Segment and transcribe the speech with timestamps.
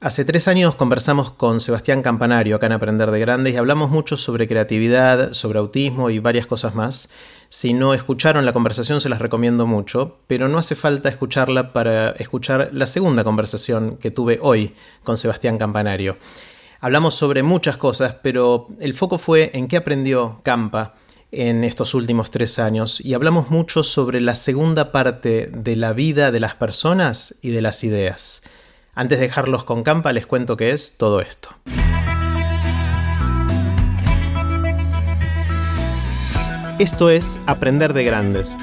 [0.00, 4.16] Hace tres años conversamos con Sebastián Campanario acá en Aprender de Grandes y hablamos mucho
[4.16, 7.08] sobre creatividad, sobre autismo y varias cosas más.
[7.48, 12.12] Si no escucharon la conversación se las recomiendo mucho, pero no hace falta escucharla para
[12.12, 16.16] escuchar la segunda conversación que tuve hoy con Sebastián Campanario.
[16.78, 20.94] Hablamos sobre muchas cosas, pero el foco fue en qué aprendió Campa
[21.32, 26.30] en estos últimos tres años y hablamos mucho sobre la segunda parte de la vida
[26.30, 28.42] de las personas y de las ideas.
[28.98, 31.50] Antes de dejarlos con Campa, les cuento qué es todo esto.
[36.80, 38.56] Esto es Aprender de Grandes,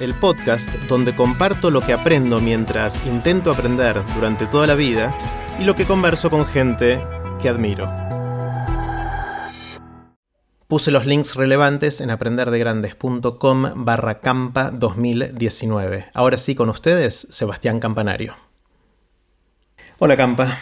[0.00, 5.16] el podcast donde comparto lo que aprendo mientras intento aprender durante toda la vida
[5.60, 6.98] y lo que converso con gente
[7.40, 7.88] que admiro.
[10.66, 16.06] Puse los links relevantes en aprenderdegrandes.com barra campa 2019.
[16.12, 18.45] Ahora sí, con ustedes, Sebastián Campanario.
[19.98, 20.58] Hola Campa.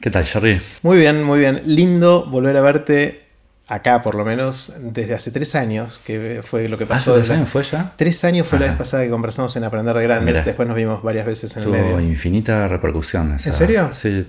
[0.00, 0.58] ¿Qué tal, Jerry?
[0.82, 1.60] Muy bien, muy bien.
[1.66, 3.27] Lindo volver a verte
[3.68, 7.12] acá por lo menos desde hace tres años, que fue lo que pasó.
[7.12, 7.92] ¿Hace tres años fue ya?
[7.96, 11.02] Tres años fue la vez pasada que conversamos en Aprender de Grandes, después nos vimos
[11.02, 12.00] varias veces en Tuvo el medio.
[12.00, 13.32] infinita repercusión.
[13.32, 13.90] ¿En serio?
[13.92, 14.26] Sí,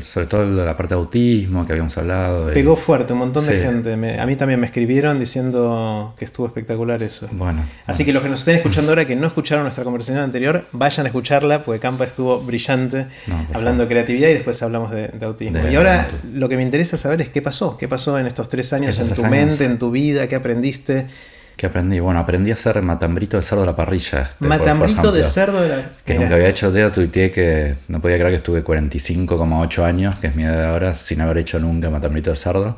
[0.00, 2.46] sobre todo la parte de autismo que habíamos hablado.
[2.46, 4.18] Pegó fuerte, un montón de gente.
[4.18, 7.28] a mí también me escribieron diciendo que estuvo espectacular eso.
[7.32, 7.62] Bueno.
[7.86, 11.04] Así que los que nos estén escuchando ahora que no escucharon nuestra conversación anterior, vayan
[11.04, 13.06] a escucharla, porque Campa estuvo brillante
[13.52, 15.58] hablando de creatividad y después hablamos de, autismo.
[15.68, 18.72] y ahora lo que me interesa saber es qué pasó, qué pasé en estos tres
[18.72, 21.06] años en tu mente, en tu vida, qué aprendiste.
[21.56, 22.00] ¿Qué aprendí?
[22.00, 24.22] Bueno, aprendí a hacer matambrito de cerdo a la parrilla.
[24.22, 28.16] Este, matambrito de cerdo de la Que nunca había hecho dedo, tuiteé que no podía
[28.18, 31.88] creer que estuve 45,8 años, que es mi edad de ahora, sin haber hecho nunca
[31.88, 32.76] matambrito de cerdo.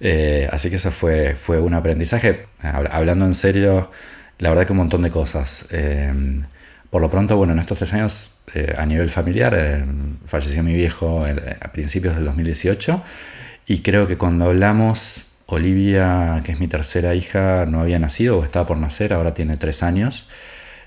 [0.00, 2.46] Eh, así que eso fue, fue un aprendizaje.
[2.60, 3.92] Hablando en serio,
[4.38, 5.66] la verdad que un montón de cosas.
[5.70, 6.12] Eh,
[6.90, 9.86] por lo pronto, bueno, en estos tres años, eh, a nivel familiar,
[10.24, 11.24] falleció mi viejo
[11.60, 13.04] a principios del 2018.
[13.66, 18.44] Y creo que cuando hablamos Olivia, que es mi tercera hija, no había nacido o
[18.44, 20.28] estaba por nacer, ahora tiene tres años.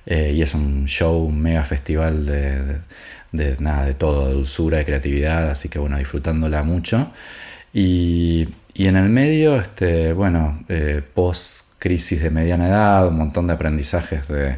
[0.06, 4.86] Eh, y es un show, un mega festival de, nada, de todo, de dulzura, de
[4.86, 7.12] creatividad, así que bueno, disfrutándola mucho.
[7.74, 13.54] Y, en el medio, este, bueno, eh, post crisis de mediana edad, un montón de
[13.54, 14.58] aprendizajes de,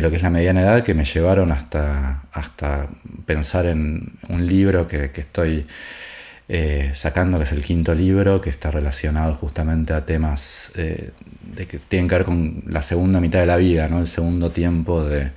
[0.00, 2.88] lo que es la mediana edad que me llevaron hasta, hasta
[3.26, 5.66] pensar en un libro que, que estoy
[6.52, 11.10] eh, sacando, que es el quinto libro, que está relacionado justamente a temas eh,
[11.42, 14.00] de que tienen que ver con la segunda mitad de la vida, ¿no?
[14.00, 15.30] el segundo tiempo de,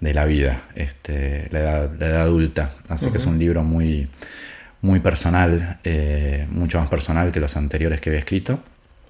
[0.00, 2.72] la vida, este, la, edad, adulta.
[2.88, 4.08] Así que es un libro muy,
[4.82, 8.58] muy personal, eh, mucho más personal que los anteriores que había escrito.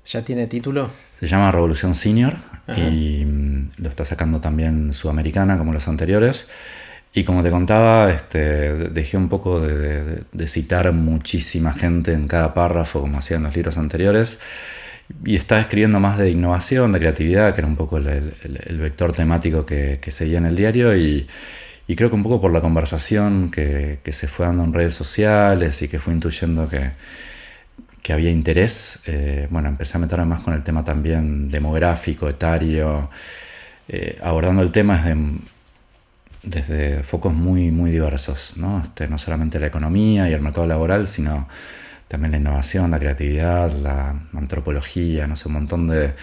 [0.05, 0.91] ¿Ya tiene título?
[1.19, 2.35] Se llama Revolución Senior
[2.77, 6.47] y mm, lo está sacando también Sudamericana como los anteriores.
[7.13, 13.01] Y como te contaba, este, dejé un poco de, citar muchísima gente en cada párrafo,
[13.01, 14.39] como hacían los libros anteriores,
[15.25, 19.65] y estaba escribiendo más de innovación, de creatividad, que era un poco el, vector temático
[19.65, 21.27] que, seguía en el diario, y,
[21.97, 25.89] creo que un poco por la conversación que, se fue dando en redes sociales y
[25.89, 26.91] que fue intuyendo que,
[28.13, 33.11] había interés, eh, bueno, empecé a meterme más con el tema también demográfico, etario,
[33.87, 34.97] eh, abordando el tema
[36.43, 38.83] desde focos muy, muy diversos, ¿no?
[38.85, 41.49] Este, no solamente la economía y el mercado laboral, sino
[42.09, 46.15] también la innovación, la creatividad, la antropología, no sé, un montón de,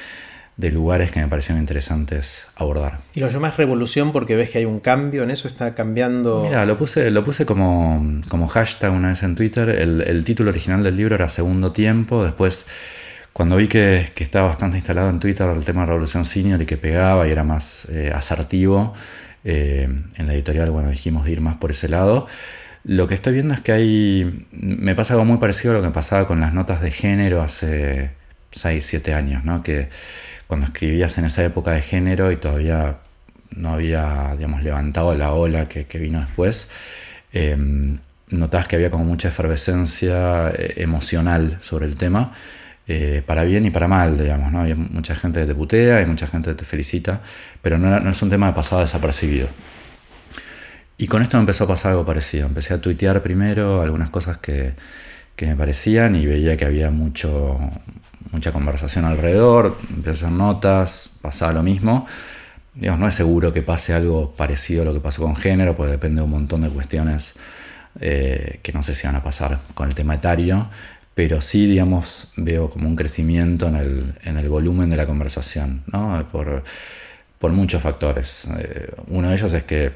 [0.71, 2.99] lugares que me parecieron interesantes abordar.
[3.13, 5.47] ¿Y lo llamas revolución porque ves que hay un cambio en eso?
[5.47, 6.43] ¿Está cambiando?
[6.43, 9.69] Mira, lo puse, lo puse como, como hashtag una vez en Twitter.
[9.69, 12.23] El, título original del libro era Segundo Tiempo.
[12.23, 12.65] Después,
[13.31, 16.77] cuando vi que, estaba bastante instalado en Twitter el tema de Revolución Senior y que
[16.77, 18.95] pegaba y era más eh, asertivo,
[19.45, 22.27] eh, en la editorial, bueno, dijimos ir más por ese lado.
[22.83, 24.47] Lo que estoy viendo es que hay.
[24.51, 28.11] Me pasa algo muy parecido a lo que pasaba con las notas de género hace
[28.51, 29.63] 6, 7 años, ¿no?
[29.63, 29.89] Que
[30.47, 32.97] cuando escribías en esa época de género y todavía
[33.55, 36.69] no había, digamos, levantado la ola que, vino después,
[37.33, 37.55] eh,
[38.29, 42.33] notabas que había como mucha efervescencia eh, emocional sobre el tema.
[42.87, 44.61] Eh, para bien y para mal, digamos, ¿no?
[44.61, 47.21] Hay mucha gente que te putea, hay mucha gente que te felicita,
[47.61, 49.47] pero no, es un tema de pasado desapercibido.
[50.97, 52.45] Y con esto me empezó a pasar algo parecido.
[52.47, 54.73] Empecé a tuitear primero algunas cosas que,
[55.41, 57.59] me parecían y veía que había mucho,
[58.31, 62.07] mucha conversación alrededor, empecé a hacer notas, pasaba lo mismo.
[62.75, 65.93] Digamos, no es seguro que pase algo parecido a lo que pasó con género, porque
[65.93, 67.33] depende de un montón de cuestiones
[67.99, 70.69] eh, que no sé si van a pasar con el tema etario,
[71.15, 76.27] pero sí, digamos, veo como un crecimiento en el, volumen de la conversación, ¿no?
[76.31, 76.63] por,
[77.51, 78.47] muchos factores.
[78.57, 79.91] Eh, uno de ellos es que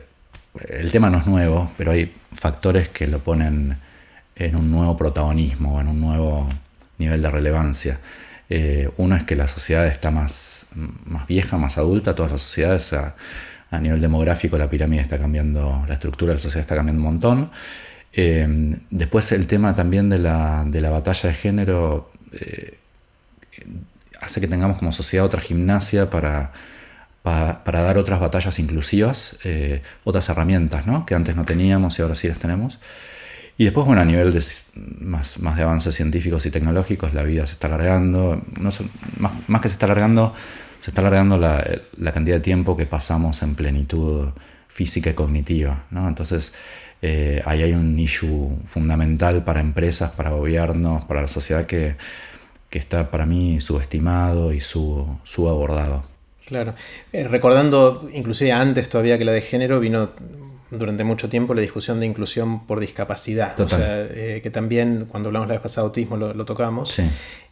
[0.67, 3.75] el tema no es nuevo, pero hay factores que lo ponen
[4.35, 6.47] en un nuevo protagonismo, en un nuevo
[6.99, 7.99] nivel de relevancia.
[8.49, 10.67] Eh, uno es que la sociedad está más,
[11.05, 13.15] más vieja, más adulta, todas las sociedades a,
[13.79, 17.51] nivel demográfico la pirámide está cambiando, la estructura de la sociedad está cambiando un montón.
[18.13, 22.77] Eh, después el tema también de la, de la batalla de género eh,
[24.19, 26.51] hace que tengamos como sociedad otra gimnasia para,
[27.23, 29.37] para, dar otras batallas inclusivas,
[30.03, 31.05] otras herramientas ¿no?
[31.05, 32.79] que antes no teníamos y ahora sí las tenemos.
[33.59, 34.41] Y después, bueno, a nivel de
[35.01, 38.41] más, más de avances científicos y tecnológicos, la vida se está alargando.
[38.57, 38.69] No,
[39.17, 40.33] más, más, que se está alargando,
[40.79, 41.61] se está alargando la,
[41.97, 44.29] la, cantidad de tiempo que pasamos en plenitud
[44.69, 45.83] física y cognitiva.
[45.91, 46.07] ¿no?
[46.07, 46.53] Entonces,
[47.01, 51.95] eh, ahí hay un issue fundamental para empresas, para gobiernos, para la sociedad que,
[52.69, 56.03] que está para mí subestimado y subabordado.
[56.45, 56.73] Claro.
[57.13, 60.09] Eh, recordando, inclusive antes todavía que la de género, vino
[60.71, 63.59] durante mucho tiempo la discusión de inclusión por discapacidad.
[63.59, 66.99] O sea, eh, que también cuando hablamos la vez pasada de autismo lo, tocamos.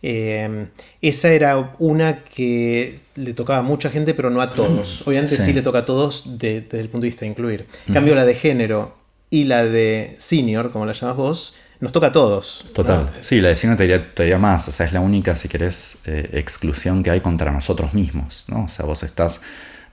[0.01, 0.67] Eh,
[1.01, 5.01] esa era una que le tocaba a mucha gente, pero no a todos.
[5.07, 7.65] Obviamente sí, le toca a todos desde el punto de vista de incluir.
[7.88, 8.95] En cambio, la de género
[9.29, 12.65] y la de senior, como la llamas vos, nos toca a todos.
[12.74, 13.12] Total.
[13.19, 14.68] Sí, la de senior te diría, te más.
[14.68, 18.45] O sea, es la única, si querés, eh, exclusión que hay contra nosotros mismos.
[18.47, 18.63] ¿no?
[18.63, 19.41] O sea, vos estás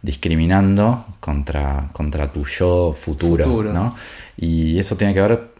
[0.00, 3.96] discriminando contra, contra tu yo futuro, ¿no?
[4.36, 5.54] Y eso tiene que ver,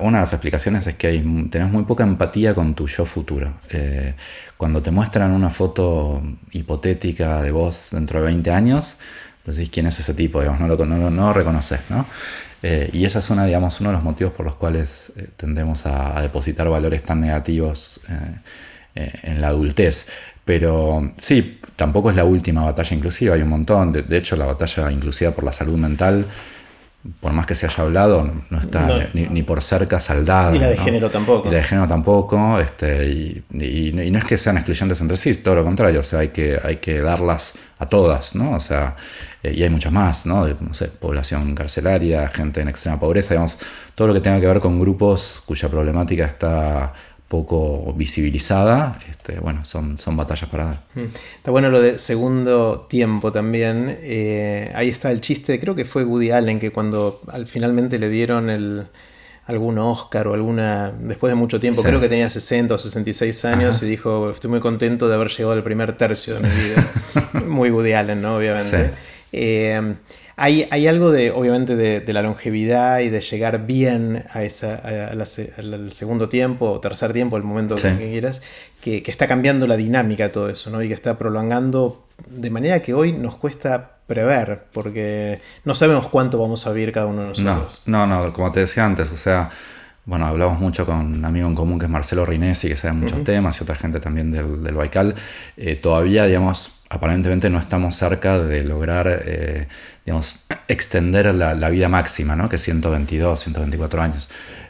[0.00, 3.54] una de las explicaciones es que hay, tenés muy poca empatía con tu yo futuro.
[3.70, 4.14] Eh,
[4.58, 6.22] cuando te muestran una foto
[6.52, 8.98] hipotética de vos dentro de 20 años,
[9.46, 12.06] decís quién es ese tipo, digamos, no lo, no, no reconoces, ¿no?
[12.68, 15.86] Eh, y esa es una, digamos, uno de los motivos por los cuales eh, tendemos
[15.86, 18.00] a, depositar valores tan negativos
[18.94, 20.08] en la adultez.
[20.44, 23.92] Pero sí, tampoco es la última batalla inclusiva, hay un montón.
[23.92, 26.24] De, hecho, la batalla inclusiva por la salud mental,
[27.20, 30.54] por más que se haya hablado, no está ni, por cerca saldada.
[30.54, 31.48] Y la de género tampoco.
[31.48, 32.58] Y la de género tampoco.
[32.58, 36.00] Este, y, no es que sean excluyentes entre sí, todo lo contrario.
[36.00, 38.54] O sea, hay que, hay que darlas a todas, ¿no?
[38.54, 38.96] O sea,
[39.42, 40.46] eh, y hay muchas más, ¿no?
[40.48, 43.58] no sé, población carcelaria, gente en extrema pobreza, digamos,
[43.94, 46.92] todo lo que tenga que ver con grupos cuya problemática está
[47.28, 50.82] poco visibilizada, este, bueno, son, son batallas para dar.
[50.94, 51.06] Mm.
[51.36, 53.98] Está bueno lo de segundo tiempo también.
[54.00, 58.08] Eh, ahí está el chiste, creo que fue Woody Allen, que cuando al finalmente le
[58.08, 58.86] dieron el,
[59.46, 63.82] algún Oscar o alguna, después de mucho tiempo, creo que tenía 60 o 66 años
[63.82, 67.44] y dijo, estoy muy contento de haber llegado al primer tercio de mi vida.
[67.46, 68.36] muy Woody Allen, ¿no?
[68.36, 68.92] Obviamente.
[69.32, 69.96] Eh,
[70.38, 76.28] hay, algo de, obviamente, de, la longevidad y de llegar bien a esa, al segundo
[76.28, 78.42] tiempo o tercer tiempo, el momento que quieras,
[78.82, 80.82] que, está cambiando la dinámica de todo eso, ¿no?
[80.82, 86.38] Y que está prolongando de manera que hoy nos cuesta prever, porque no sabemos cuánto
[86.38, 87.80] vamos a vivir cada uno de nosotros.
[87.86, 89.48] No, no, no como te decía antes, o sea,
[90.04, 93.24] bueno, hablamos mucho con un amigo en común que es Marcelo Rinesi, que sabe muchos
[93.24, 95.14] temas, y otra gente también del, del Baikal.
[95.56, 99.68] Eh, todavía, digamos, aparentemente no estamos cerca de lograr, eh,
[100.04, 102.48] digamos, extender la, vida máxima, ¿no?
[102.48, 104.28] que es 122, 124 años.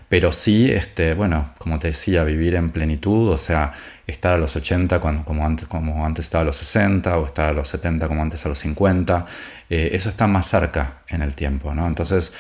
[0.09, 3.73] Pero sí, este, bueno, como te decía, vivir en plenitud, o sea,
[4.07, 7.49] estar a los 80 cuando, como, antes, como antes estaba a los 60, o estar
[7.49, 9.27] a los 70 como antes a los 50,
[9.69, 11.89] eh, eso está más cerca en el tiempo, ¿no?
[11.89, 12.33] Entonces,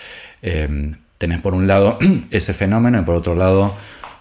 [0.43, 1.99] eh, tenés por un lado
[2.31, 3.75] ese fenómeno y por otro lado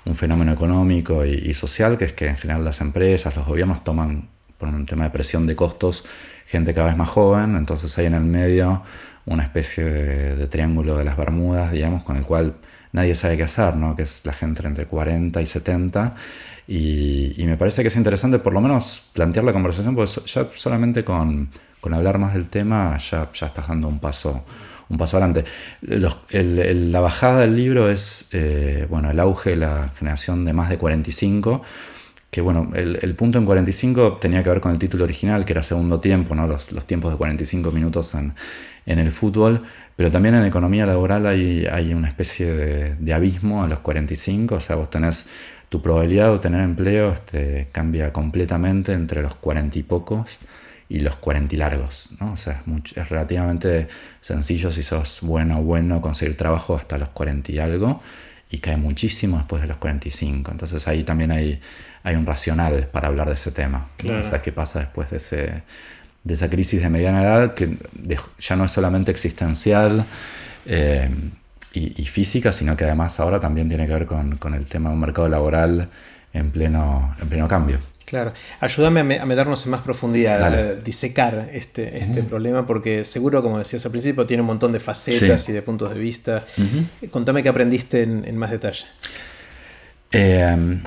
[0.06, 4.29] un fenómeno económico y, social, que es que en general las empresas, los gobiernos toman
[4.57, 6.05] por un tema de presión de costos,
[6.45, 8.83] gente cada vez más joven, entonces hay en el medio
[9.25, 12.55] una especie de, triángulo de las Bermudas, digamos, con el cual
[12.91, 13.95] nadie sabe qué hacer, ¿no?
[13.95, 16.15] que es la gente entre 40 y 70.
[16.67, 21.03] Y, me parece que es interesante por lo menos plantear la conversación, porque ya solamente
[21.03, 21.50] con,
[21.91, 24.43] hablar más del tema ya, ya estás dando un paso,
[24.89, 25.45] un paso adelante.
[25.81, 30.79] la bajada del libro es eh, bueno, el auge de la generación de más de
[30.79, 31.62] 45
[32.36, 35.63] que bueno, el, punto en 45 tenía que ver con el título original, que era
[35.63, 36.46] segundo tiempo, ¿no?
[36.48, 38.34] los, tiempos de 45 minutos en,
[38.86, 39.63] el fútbol,
[39.96, 42.48] pero también en economía laboral hay, hay una especie
[43.00, 45.27] de, abismo a los 45, o sea, vos tenés
[45.70, 50.38] tu probabilidad de obtener empleo este, cambia completamente entre los 40 y pocos
[50.89, 52.34] y los 40 y largos, ¿no?
[52.34, 53.88] O sea, es, es relativamente
[54.20, 58.01] sencillo si sos bueno o bueno conseguir trabajo hasta los 40 y algo,
[58.50, 60.51] y cae muchísimo después de los 45.
[60.51, 61.62] Entonces ahí también hay,
[62.05, 63.88] hay un racional para hablar de ese tema.
[64.03, 65.63] O sea, qué pasa después de, ese,
[66.24, 67.77] de esa crisis de mediana edad que
[68.39, 70.05] ya no es solamente existencial
[70.67, 71.09] eh,
[71.74, 74.95] y, física, sino que además ahora también tiene que ver con, con el tema de
[74.95, 75.89] un mercado laboral
[76.31, 77.79] en pleno, en pleno cambio.
[78.05, 83.57] Claro, ayúdame a, meternos en más profundidad, a disecar este, este problema, porque seguro, como
[83.57, 86.45] decías al principio, tiene un montón de facetas y de puntos de vista.
[87.09, 88.85] Contame qué aprendiste en, más detalle.
[90.12, 90.77] Eh,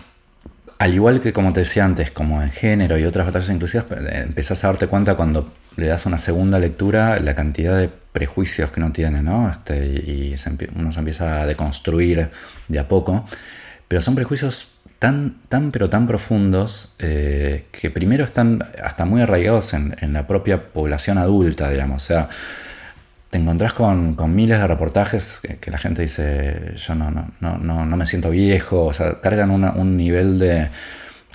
[0.78, 4.62] al igual que como te decía antes, como en género y otras batallas inclusivas, empezás
[4.64, 8.92] a darte cuenta cuando le das una segunda lectura la cantidad de prejuicios que no
[8.92, 9.50] tiene, ¿no?
[9.50, 10.37] Este, y
[10.75, 12.30] uno se empieza a deconstruir
[12.68, 13.25] de a poco.
[13.88, 19.75] Pero son prejuicios tan, tan pero tan profundos eh, que primero están hasta muy arraigados
[19.75, 22.04] en, la propia población adulta, digamos.
[22.04, 22.28] O sea,
[23.30, 27.97] te encontrás con, miles de reportajes que, la gente dice, yo no, no, no, no,
[27.97, 30.68] me siento viejo, o sea, cargan un nivel de,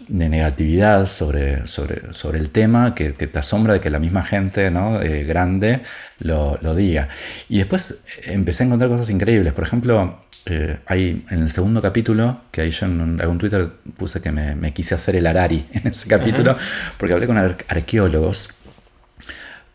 [0.09, 5.01] negatividad sobre, sobre, sobre el tema que, te asombra de que la misma gente ¿no?
[5.01, 5.81] Eh, grande
[6.19, 7.09] lo, lo, diga.
[7.47, 9.53] Y después empecé a encontrar cosas increíbles.
[9.53, 14.19] Por ejemplo, eh, hay en el segundo capítulo, que ahí yo en algún Twitter puse
[14.21, 16.57] que me, quise hacer el Arari en ese capítulo,
[16.97, 18.49] porque hablé con arqueólogos,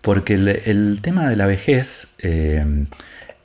[0.01, 2.65] porque el, tema de la vejez eh,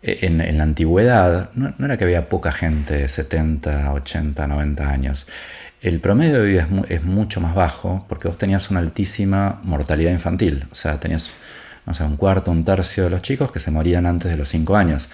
[0.02, 5.28] en, la antigüedad no, era que había poca gente de 70, 80, 90 años.
[5.82, 10.66] El promedio de vida es, mucho más bajo porque vos tenías una altísima mortalidad infantil.
[10.72, 11.32] O sea, tenías
[11.86, 14.50] no sé, un cuarto, un tercio de los chicos que se morían antes de los
[14.50, 15.10] 5 años.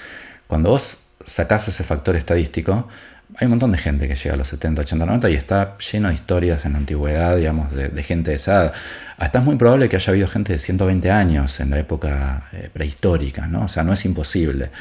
[0.48, 2.88] Cuando vos sacás ese factor estadístico,
[3.36, 6.08] hay un montón de gente que llega a los 70, 80, 90 y está lleno
[6.08, 8.74] de historias en la antigüedad, digamos, de, gente de esa edad.
[9.18, 12.70] Hasta es muy probable que haya habido gente de 120 años en la época eh,
[12.74, 13.66] prehistórica, ¿no?
[13.66, 14.72] O sea, no es imposible.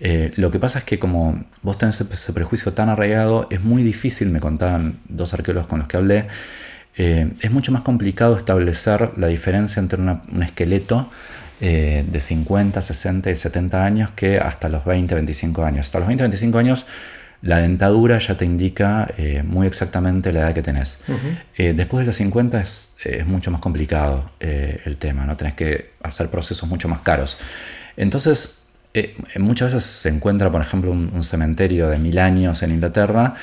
[0.00, 3.82] Eh, lo que pasa es que como vos tenés ese, prejuicio tan arraigado, es muy
[3.82, 6.26] difícil, me contaban dos arqueólogos con los que hablé,
[6.96, 11.10] eh, es mucho más complicado establecer la diferencia entre un esqueleto
[11.60, 15.86] de 50, 60 y 70 años que hasta los 20, 25 años.
[15.86, 16.86] Hasta los 20, 25 años
[17.42, 21.00] la dentadura ya te indica eh, muy exactamente la edad que tenés.
[21.56, 22.88] Eh, después de los 50 es,
[23.26, 25.36] mucho más complicado el tema, ¿no?
[25.36, 27.36] Tenés que hacer procesos mucho más caros.
[27.96, 28.62] Entonces,
[29.38, 33.34] muchas veces se encuentra, por ejemplo, un cementerio de mil años en Inglaterra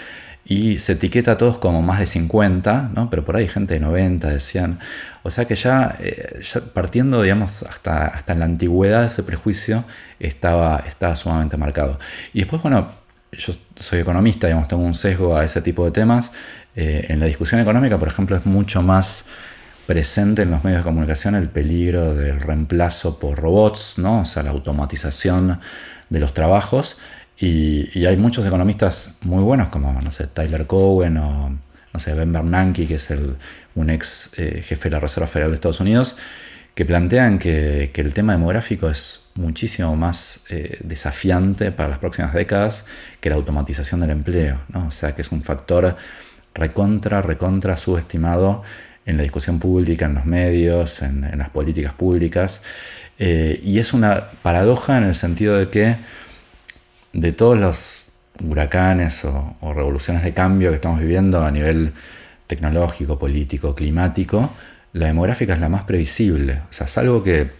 [0.49, 3.09] y se etiqueta a todos como más de 50, ¿no?
[3.11, 4.79] pero por ahí gente de 90 decían.
[5.21, 9.85] O sea que eh, ya, partiendo, digamos, hasta, hasta en la antigüedad ese prejuicio
[10.19, 11.99] estaba, estaba sumamente marcado.
[12.33, 12.89] Y después, bueno,
[13.31, 16.31] yo soy economista, digamos, tengo un sesgo a ese tipo de temas.
[16.75, 19.25] Eh, en la discusión económica, por ejemplo, es mucho más
[19.85, 24.21] presente en los medios de comunicación el peligro del reemplazo por robots, ¿no?
[24.21, 25.59] o sea, la automatización
[26.09, 26.97] de los trabajos.
[27.39, 31.57] Y, hay muchos economistas muy buenos, como, no sé, Tyler Cowen o,
[31.93, 33.35] no sé, Ben Bernanke, que es el,
[33.75, 36.17] un ex eh, jefe de la Reserva Federal de Estados Unidos,
[36.75, 42.85] que plantean que, el tema demográfico es muchísimo más eh, desafiante para las próximas décadas
[43.19, 44.87] que la automatización del empleo, ¿no?
[44.87, 45.95] O sea, que es un factor
[46.53, 48.63] recontra, recontra subestimado
[49.05, 52.61] en la discusión pública, en los medios, en, las políticas públicas.
[53.17, 55.95] Eh, y es una paradoja en el sentido de que
[57.13, 58.03] de todos los
[58.41, 61.93] huracanes o, revoluciones de cambio que estamos viviendo a nivel
[62.47, 64.53] tecnológico, político, climático,
[64.93, 66.61] la demográfica es la más previsible.
[66.69, 67.58] O sea, salvo que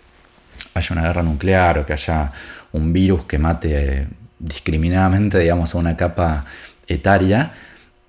[0.80, 2.32] haya una guerra nuclear o que haya
[2.72, 4.08] un virus que mate
[4.40, 6.46] discriminadamente, digamos, a una capa
[6.88, 7.52] etaria,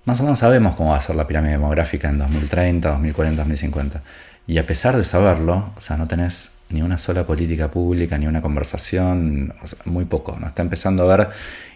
[0.05, 4.01] más o menos sabemos cómo va a ser la pirámide demográfica en 2030, 2040, 2050.
[4.47, 8.27] Y a pesar de saberlo, o sea, no tenés ni una sola política pública, ni
[8.27, 9.53] una conversación,
[9.85, 10.47] muy poco, ¿no?
[10.47, 11.29] está empezando a ver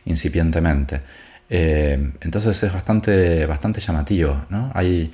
[0.06, 1.02] incipientemente.
[1.50, 4.46] Eh, entonces es bastante, bastante llamativo.
[4.50, 4.72] ¿no?
[4.74, 5.12] Hay,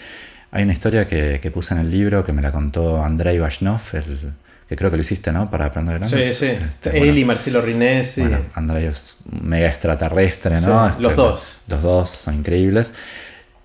[0.51, 4.33] hay una historia que, puse en el libro que me la contó Andrei Vashnov, el,
[4.71, 5.51] que creo que lo hiciste, ¿no?
[5.51, 6.37] Para aprender grandes.
[6.37, 6.45] Sí, sí.
[6.45, 8.21] Este, Él y Marcelo Rinesi.
[8.21, 10.87] Bueno, Andrei es mega extraterrestre, ¿no?
[10.97, 11.61] los este, dos.
[11.67, 12.93] Los dos son increíbles.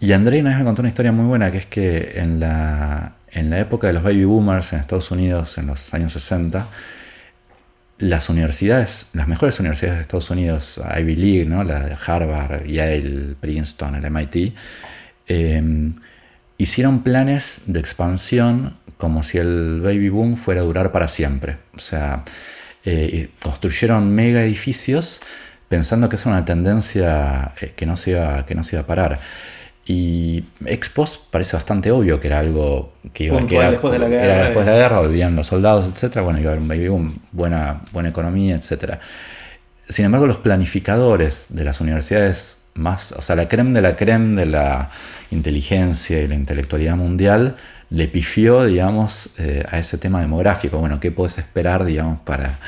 [0.00, 3.18] Y Andrei una vez me contó una historia muy buena, que es que en la,
[3.30, 6.66] en la época de los baby boomers en Estados Unidos, en los años 60,
[7.98, 11.62] las universidades, las mejores universidades de Estados Unidos, Ivy League, ¿no?
[11.62, 14.54] la de Harvard, Yale, Princeton, el MIT,
[15.28, 15.94] em,
[16.58, 21.58] hicieron planes de expansión como si el baby boom fuera a durar para siempre.
[21.74, 22.24] O sea,
[22.84, 25.20] eh, construyeron mega edificios
[25.68, 28.86] pensando que es una tendencia eh, que, no se iba, que no se iba a
[28.86, 29.18] parar.
[29.84, 34.08] Y Expos parece bastante obvio que era algo que iba a quedar después de la
[34.08, 34.24] guerra.
[34.24, 36.22] Era después de la guerra, volvían los soldados, etcétera.
[36.22, 38.98] Bueno, iba a haber un baby boom, buena, buena economía, etcétera.
[39.88, 44.40] Sin embargo, los planificadores de las universidades más, o sea, la creme de la creme
[44.40, 44.90] de la
[45.30, 47.56] inteligencia y la intelectualidad mundial
[47.90, 50.78] le pifió, digamos, eh, a ese tema demográfico.
[50.78, 52.58] Bueno, ¿qué puedes esperar, digamos, para,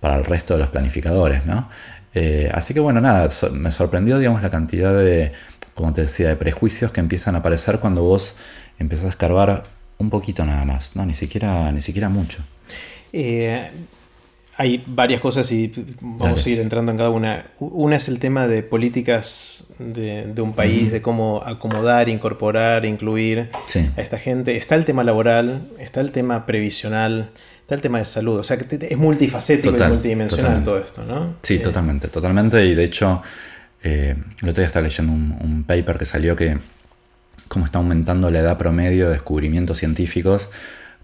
[0.00, 1.68] para el resto de los planificadores, ¿no?
[2.12, 5.32] Eh, así que bueno, nada, me sorprendió, digamos, la cantidad de
[5.80, 8.36] como te decía, de prejuicios que empiezan a aparecer cuando vos
[8.78, 9.64] empezás a escarbar
[9.98, 11.06] un poquito nada más, ¿no?
[11.06, 12.42] Ni siquiera, ni siquiera mucho.
[13.12, 13.70] Eh,
[14.60, 17.46] hay varias cosas y vamos a ir entrando en cada una.
[17.60, 23.48] Una es el tema de políticas de, un país, de cómo acomodar, incorporar, incluir
[23.96, 24.58] a esta gente.
[24.58, 27.30] Está el tema laboral, está el tema previsional,
[27.62, 28.38] está el tema de salud.
[28.38, 31.36] O sea, que es multifacético y multidimensional todo esto, ¿no?
[31.40, 32.62] Sí, eh, totalmente, totalmente.
[32.66, 33.22] Y de hecho,
[33.82, 36.58] eh, el otro día estaba leyendo un, paper que salió que
[37.48, 40.50] cómo está aumentando la edad promedio de descubrimientos científicos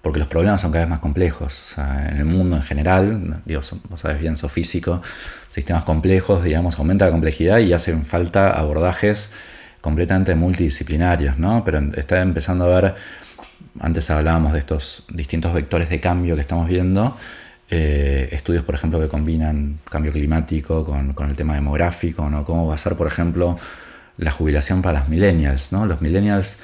[0.07, 1.75] porque los problemas son cada vez más complejos.
[1.77, 3.61] en el mundo en general, digo,
[3.91, 5.03] vos sabes bien, sos físico,
[5.51, 9.31] sistemas complejos, digamos, aumenta la complejidad y hacen falta abordajes
[9.81, 11.65] completamente multidisciplinarios, ¿no?
[11.65, 12.95] Pero está empezando a ver,
[13.81, 17.17] antes hablábamos de estos distintos vectores de cambio que estamos viendo,
[17.69, 22.45] eh, estudios, por ejemplo, que combinan cambio climático con, con, el tema demográfico, ¿no?
[22.45, 23.59] Cómo va a ser, por ejemplo,
[24.19, 25.85] la jubilación para los millennials, ¿no?
[25.85, 26.59] Los millennials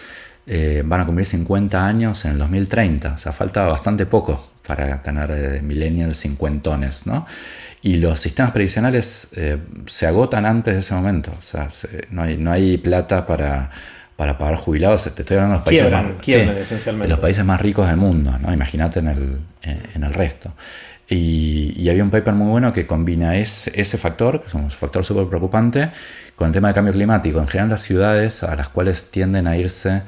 [0.47, 5.01] eh, van a cumplir 50 años en el 2030, o sea, falta bastante poco para
[5.01, 7.27] tener eh, millennials cincuentones, ¿no?
[7.81, 11.69] Y los sistemas previsionales eh, se agotan antes de ese momento, o sea,
[12.11, 13.71] no, hay, no hay plata para,
[14.17, 17.97] para pagar jubilados, te estoy hablando de los países, más, los países más ricos del
[17.97, 18.53] mundo, ¿no?
[18.53, 20.53] Imagínate en el, en el resto.
[21.09, 25.05] Y, había un paper muy bueno que combina ese, ese factor, que es un factor
[25.05, 25.91] súper preocupante,
[26.35, 27.39] con el tema de cambio climático.
[27.39, 30.03] En general las ciudades a las cuales tienden a irse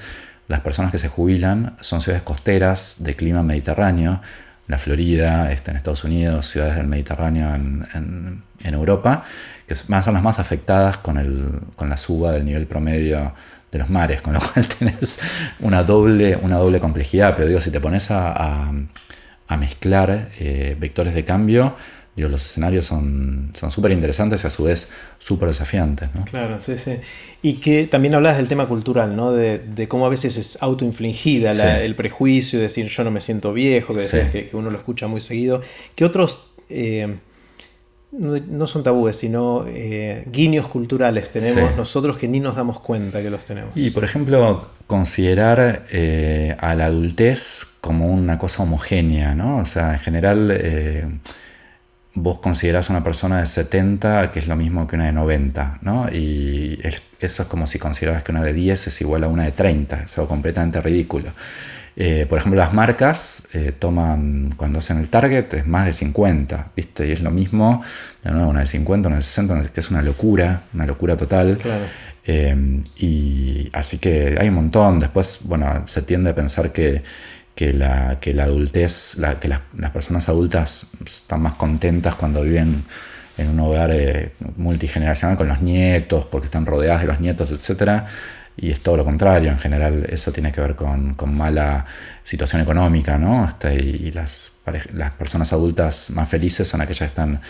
[0.48, 4.20] las personas que se jubilan son ciudades costeras de clima mediterráneo,
[4.66, 9.24] la Florida, este, en Estados Unidos, ciudades del Mediterráneo en, Europa,
[9.66, 13.34] que son las más afectadas con, el, con la suba del nivel promedio
[13.70, 15.18] de los mares, con lo cual tenés
[15.60, 17.34] una doble, una doble complejidad.
[17.36, 18.72] Pero digo, si te pones a,
[19.58, 21.76] mezclar eh, vectores de cambio,
[22.16, 26.10] Digo, los escenarios son súper interesantes y a su vez súper desafiantes.
[26.14, 26.24] ¿no?
[26.24, 26.98] Claro, sí, sí.
[27.42, 29.32] Y que también hablas del tema cultural, ¿no?
[29.32, 31.50] De, cómo a veces es autoinfligida
[31.82, 35.20] el prejuicio, de decir yo no me siento viejo, que, que, uno lo escucha muy
[35.20, 35.60] seguido.
[35.96, 37.16] ¿Qué otros, eh,
[38.12, 43.30] no, son tabúes, sino eh, guiños culturales tenemos nosotros que ni nos damos cuenta que
[43.30, 43.72] los tenemos?
[43.74, 49.58] Y por ejemplo, considerar eh, a la adultez como una cosa homogénea, ¿no?
[49.58, 51.20] O sea, en general
[52.14, 56.08] vos considerás una persona de 70 que es lo mismo que una de 90, ¿no?
[56.10, 56.78] Y
[57.18, 60.04] eso es como si considerabas que una de 10 es igual a una de 30,
[60.04, 61.30] es algo completamente ridículo.
[61.96, 66.72] Eh, por ejemplo, las marcas eh, toman, cuando hacen el target, es más de 50,
[66.74, 67.06] ¿viste?
[67.06, 67.82] Y es lo mismo,
[68.22, 71.58] de nuevo, una de 50, una de 60, que es una locura, una locura total.
[72.26, 74.98] Eh, y así que hay un montón.
[74.98, 77.02] Después, bueno, se tiende a pensar que
[77.54, 82.84] que la, que la adultez, que las personas adultas están más contentas cuando viven
[83.36, 88.02] en un hogar eh, multigeneracional con los nietos, porque están rodeadas de los nietos, etc.
[88.56, 91.84] Y es todo lo contrario, en general eso tiene que ver con, mala
[92.22, 93.46] situación económica, ¿no?
[93.46, 94.52] Este, y las,
[94.92, 97.40] las personas adultas más felices son aquellas que están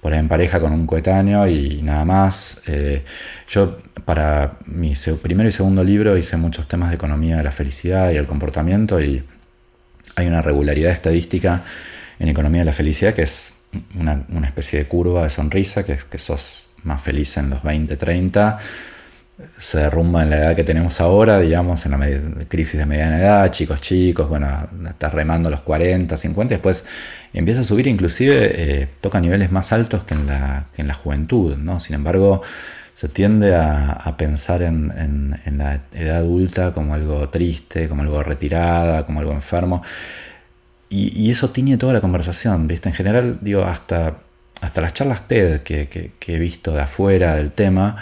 [0.00, 2.62] por ahí en pareja con un coetáneo y nada más.
[2.66, 3.04] Eh,
[3.48, 8.10] yo para mi primero y segundo libro hice muchos temas de economía de la felicidad
[8.10, 9.22] y el comportamiento y
[10.20, 11.62] hay una regularidad estadística
[12.18, 13.54] en economía de la felicidad que es
[13.98, 17.96] una, especie de curva de sonrisa, que es que sos más feliz en los 20,
[17.96, 18.58] 30,
[19.58, 23.50] se derrumba en la edad que tenemos ahora, digamos, en la crisis de mediana edad,
[23.50, 24.48] chicos chicos, bueno,
[24.88, 26.84] estás remando los 40, 50, después
[27.32, 30.94] empieza a subir, inclusive eh, toca niveles más altos que en la, que en la
[30.94, 31.80] juventud, ¿no?
[31.80, 32.42] Sin embargo,
[33.00, 39.20] se tiende a, pensar en, la edad adulta como algo triste, como algo retirada, como
[39.20, 39.82] algo enfermo.
[40.90, 42.90] Y, eso tiene toda la conversación, ¿viste?
[42.90, 44.18] En general, digo, hasta,
[44.60, 47.96] hasta las charlas TED que he visto de afuera del tema,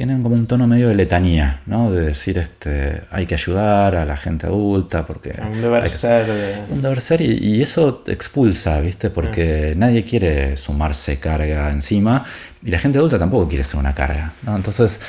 [0.00, 1.92] tienen como un tono medio de letanía, ¿no?
[1.92, 5.38] De decir, este, hay que ayudar a la gente adulta porque...
[5.42, 6.64] Un deber ser.
[6.70, 9.10] Un deber ser y, eso expulsa, ¿viste?
[9.10, 9.78] Porque ah.
[9.78, 12.24] nadie quiere sumarse carga encima
[12.64, 14.56] y la gente adulta tampoco quiere ser una carga, ¿no?
[14.56, 15.02] Entonces,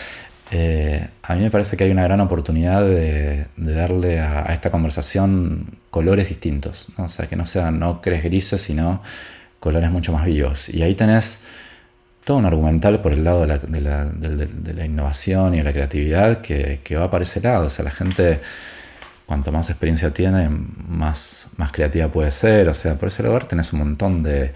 [0.51, 4.71] eh, a mí me parece que hay una gran oportunidad de, darle a, a, esta
[4.71, 7.05] conversación colores distintos, ¿no?
[7.05, 9.01] O sea, que no sean no crees grises, sino
[9.61, 10.67] colores mucho más vivos.
[10.67, 11.45] Y ahí tenés
[12.23, 17.09] todo un argumental por el lado de la, innovación y de la creatividad que, va
[17.09, 17.67] para ese lado.
[17.67, 18.39] O sea, la gente,
[19.25, 22.69] cuanto más experiencia tiene, más, más creativa puede ser.
[22.69, 24.53] O sea, por ese lugar tenés un montón de,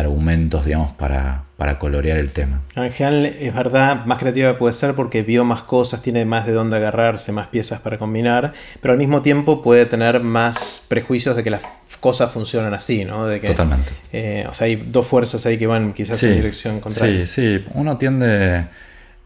[0.00, 2.62] argumentos, digamos, para, para colorear el tema.
[2.76, 6.52] En general, es verdad, más creativa puede ser porque vio más cosas, tiene más de
[6.52, 11.42] dónde agarrarse, más piezas para combinar, pero al mismo tiempo puede tener más prejuicios de
[11.42, 11.62] que las
[12.00, 13.26] cosas funcionan así, ¿no?
[13.26, 13.92] De que, Totalmente.
[14.12, 17.26] Eh, o sea, hay dos fuerzas ahí que van quizás en dirección contraria.
[17.26, 17.64] Sí, sí.
[17.72, 18.66] Uno tiende,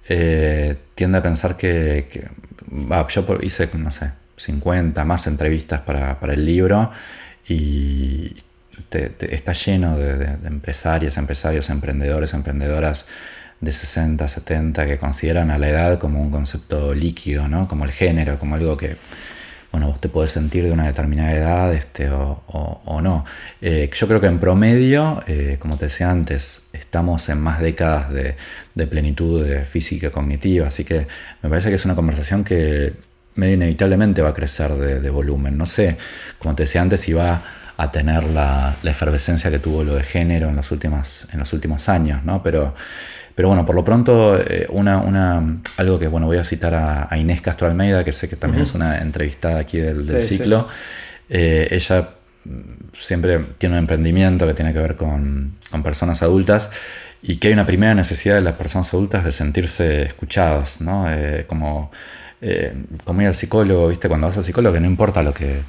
[0.09, 2.29] eh, tiende a pensar que,
[3.09, 6.91] yo hice, no sé, 50 más entrevistas para, el libro
[7.49, 8.37] y
[8.91, 13.07] está lleno de, de, empresarias, empresarios, emprendedores, emprendedoras
[13.61, 17.67] de 60, 70 que consideran a la edad como un concepto líquido, ¿no?
[17.67, 18.97] Como el género, como algo que,
[19.73, 23.25] bueno, vos te podés sentir de una determinada edad este, o, no.
[23.61, 28.11] Eh, yo creo que en promedio, eh, como te decía antes, estamos en más décadas
[28.11, 28.37] de,
[28.87, 31.07] plenitud de física cognitiva, así que
[31.43, 32.95] me parece que es una conversación que
[33.35, 35.59] medio inevitablemente va a crecer de, volumen.
[35.59, 35.97] No sé,
[36.39, 37.43] como te decía antes, si va
[37.79, 41.53] a tener la, la, efervescencia que tuvo lo de género en los, últimos, en los
[41.53, 42.43] últimos años, ¿no?
[42.43, 42.75] Pero
[43.39, 47.17] pero bueno, por lo pronto, eh, una, una, algo que bueno, voy a citar a,
[47.17, 50.67] Inés Castro Almeida, que sé que también es una entrevistada aquí del, ciclo.
[51.31, 52.09] Eh, ella
[52.93, 55.53] siempre tiene un emprendimiento que tiene que ver con,
[55.85, 56.73] personas adultas
[57.23, 61.09] y que hay una primera necesidad de las personas adultas de sentirse escuchados, ¿no?
[61.09, 61.93] Eh, como,
[63.05, 64.09] como ir al psicólogo, ¿viste?
[64.09, 65.61] Cuando vas al psicólogo, que no importa lo que,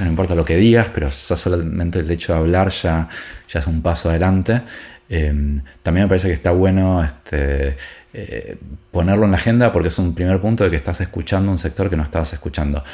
[0.00, 3.08] no importa lo que digas, pero solamente el hecho de hablar ya,
[3.48, 4.60] ya es un paso adelante.
[5.08, 7.76] Em, también me parece que está bueno este,
[8.12, 8.56] eh,
[8.92, 11.90] ponerlo en la agenda porque es un primer punto de que estás escuchando un sector
[11.90, 12.84] que no estabas escuchando.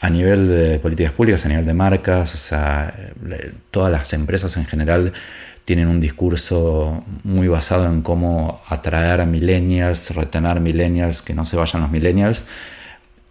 [0.00, 2.50] A nivel de políticas públicas, a nivel de marcas,
[3.70, 5.12] todas las empresas en general
[5.64, 11.56] tienen un discurso muy basado en cómo atraer a millennials, retener millennials, que no se
[11.56, 12.44] vayan los millennials.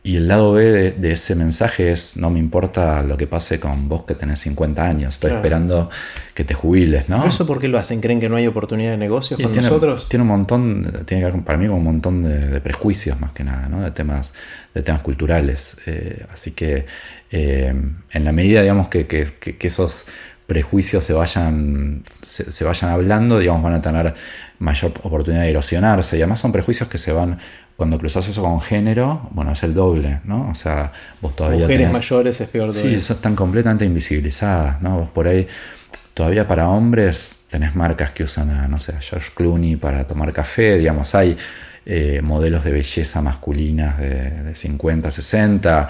[0.05, 3.89] Y el lado B de, ese mensaje es, no me importa lo que pase con
[3.89, 5.89] vos que tenés 50 años, estoy esperando
[6.35, 7.25] que te jubiles, ¿no?
[7.25, 8.01] eso por qué lo hacen?
[8.01, 10.07] ¿Creen que no hay oportunidad de negocios con nosotros?
[10.07, 13.43] Tiene un montón, tiene que ver para mí con un montón de, prejuicios más que
[13.43, 13.81] nada, ¿no?
[13.81, 14.35] De temas,
[14.75, 15.77] de temas culturales.
[15.87, 16.85] Eh, así que
[17.31, 17.73] eh,
[18.11, 20.05] en la medida, digamos, que, que, que, esos
[20.45, 24.13] prejuicios se vayan, se, se, vayan hablando, digamos, van a tener
[24.59, 26.15] mayor oportunidad de erosionarse.
[26.15, 27.39] Y además son prejuicios que se van
[27.75, 30.49] cuando cruzas eso con género, bueno, es el doble, ¿no?
[30.49, 31.61] O sea, vos todavía.
[31.61, 34.99] Mujeres mayores es peor Sí, eso están completamente invisibilizadas, ¿no?
[34.99, 35.45] Vos por ahí,
[36.13, 40.31] todavía para hombres, tenés marcas que usan a, no sé, a George Clooney para tomar
[40.31, 41.37] café, digamos, hay
[41.85, 45.89] eh, modelos de belleza masculinas de, 50, 60,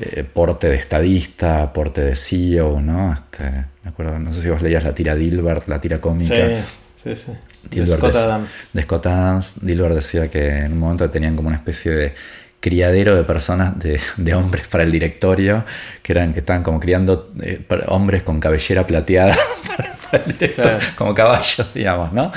[0.00, 3.12] eh, porte de estadista, porte de CEO, ¿no?
[3.12, 3.44] Este,
[3.84, 6.34] me acuerdo, no sé si vos leías la tira Dilbert, la tira cómica.
[6.34, 6.64] Sí,
[7.02, 7.32] sí.
[7.70, 8.70] de Scott Adams.
[8.72, 9.64] De Scott Adams.
[9.64, 12.14] Dilbert decía que en un momento tenían como una especie de
[12.60, 15.64] criadero de personas, de, hombres para el directorio,
[16.02, 19.36] que eran que estaban como criando eh, hombres con cabellera plateada
[20.10, 22.30] para, el directorio, como caballos, digamos, ¿no?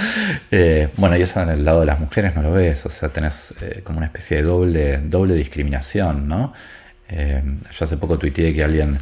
[0.49, 3.10] Eh, bueno, y eso en el lado de las mujeres no lo ves, o sea,
[3.10, 6.54] tenés eh, como una especie de doble, doble discriminación, ¿no?
[7.10, 8.97] yo hace poco tuiteé que alguien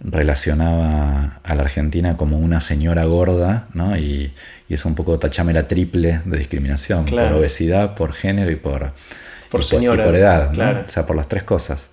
[0.00, 3.96] relacionaba a la Argentina como una señora gorda, ¿no?
[3.96, 4.34] Y,
[4.74, 8.92] es un poco tachame la triple de discriminación, por obesidad, por género y por,
[9.50, 11.88] por, señora, por, edad, o sea, por las tres cosas.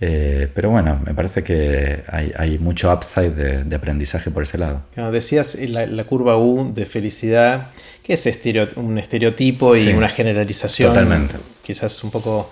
[0.00, 4.82] Eh, pero bueno, me parece que hay, mucho upside de, aprendizaje por ese lado.
[5.12, 7.68] decías la, la, curva U de felicidad,
[8.02, 8.28] que es
[8.76, 10.92] un estereotipo y una generalización.
[10.92, 11.36] Totalmente.
[11.62, 12.50] Quizás un poco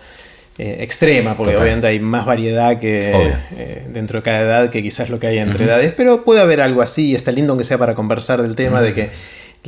[0.61, 3.13] eh, extrema, porque obviamente hay más variedad que
[3.57, 6.61] eh, dentro de cada edad que quizás lo que hay entre edades, pero puede haber
[6.61, 9.11] algo así, y está lindo aunque sea para conversar del tema de que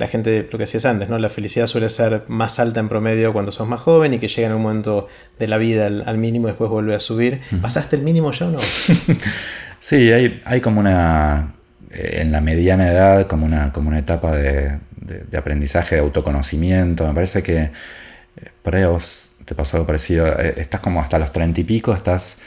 [0.01, 1.19] la gente, lo que hacías antes, ¿no?
[1.19, 4.49] La felicidad suele ser más alta en promedio cuando sos más joven y que llega
[4.49, 5.09] en un momento
[5.39, 7.43] de la vida al, mínimo y después vuelve a subir.
[7.61, 8.59] ¿Pasaste el mínimo ya o no?
[9.79, 11.53] sí, hay, hay como una,
[11.91, 17.07] eh, en la mediana edad, como una, como una etapa de, de aprendizaje, de autoconocimiento.
[17.07, 17.71] Me parece que
[18.63, 20.29] para ahí vos te pasó algo parecido.
[20.29, 22.39] Eh, estás como hasta los treinta y pico, estás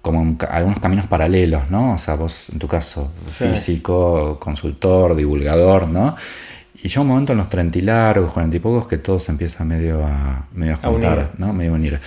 [0.00, 1.92] como en algunos caminos paralelos, ¿no?
[1.92, 6.16] O sea, vos en tu caso, físico, consultor, divulgador, ¿no?
[6.84, 9.32] Y yo un momento en los treinta y largos, cuarenta y pocos, que todo se
[9.32, 11.52] empieza medio a, medio a juntar, ¿no?
[11.52, 11.98] Medio a unir.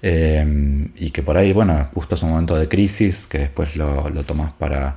[0.00, 4.08] Eh, y que por ahí, bueno, justo es un momento de crisis que después lo,
[4.08, 4.96] lo tomas para,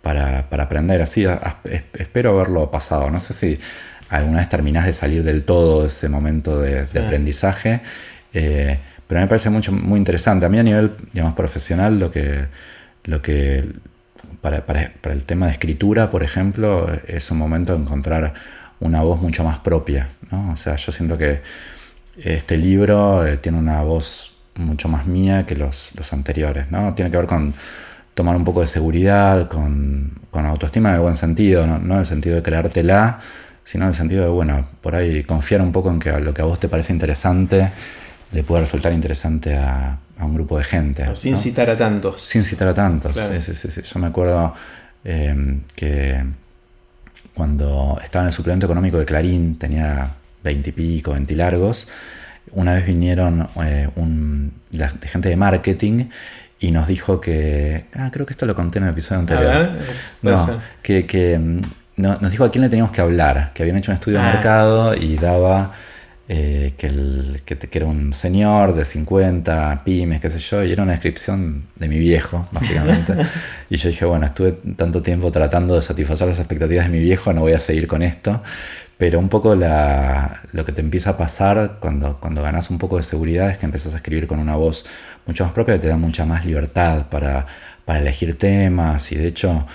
[0.00, 1.02] para, para, aprender.
[1.02, 1.26] Así,
[1.94, 3.10] espero haberlo pasado.
[3.10, 3.58] No sé si
[4.08, 7.82] alguna vez terminás de salir del todo de ese momento de, de aprendizaje
[8.32, 10.46] eh, pero me parece mucho, muy interesante.
[10.46, 12.46] A mí a nivel digamos, profesional, lo que,
[13.04, 13.64] lo que
[14.40, 18.34] para, el tema de escritura, por ejemplo, es un momento de encontrar
[18.80, 20.08] una voz mucho más propia.
[20.30, 20.52] ¿no?
[20.52, 21.42] O sea, yo siento que
[22.18, 26.70] este libro eh, tiene una voz mucho más mía que los, anteriores.
[26.70, 26.94] ¿no?
[26.94, 27.52] Tiene que ver con
[28.14, 32.36] tomar un poco de seguridad, con, autoestima en el buen sentido, no, en el sentido
[32.36, 33.20] de creártela,
[33.64, 36.42] sino en el sentido de, bueno, por ahí confiar un poco en que lo que
[36.42, 37.70] a vos te parece interesante
[38.32, 41.14] le puede resultar interesante a, un grupo de gente.
[41.14, 42.22] sin citar a tantos.
[42.22, 43.14] Sin citar a tantos.
[43.14, 44.54] Yo me acuerdo
[45.04, 46.24] em, que
[47.36, 50.08] cuando estaba en el suplemento económico de Clarín, tenía
[50.42, 51.86] veintipico, veinti largos,
[52.52, 53.88] una vez vinieron eh,
[54.72, 56.06] la, gente de marketing
[56.58, 57.84] y nos dijo que.
[57.94, 59.70] Ah, creo que esto lo conté en el episodio anterior.
[60.22, 61.60] no, que, mm,
[61.98, 64.32] nos dijo a quién le teníamos que hablar, que habían hecho un estudio de ah.
[64.32, 65.72] mercado y daba
[66.28, 70.82] eh, que, el, que, era un señor de 50, pymes, qué sé yo, y era
[70.82, 73.14] una descripción de mi viejo, básicamente.
[73.70, 77.32] y yo dije, bueno, estuve tanto tiempo tratando de satisfacer las expectativas de mi viejo,
[77.32, 78.42] no voy a seguir con esto.
[78.98, 83.02] Pero un poco lo que te empieza a pasar cuando, cuando ganas un poco de
[83.02, 84.86] seguridad es que empiezas a escribir con una voz
[85.26, 87.46] mucho más propia que te da mucha más libertad para,
[87.84, 89.66] para elegir temas y de hecho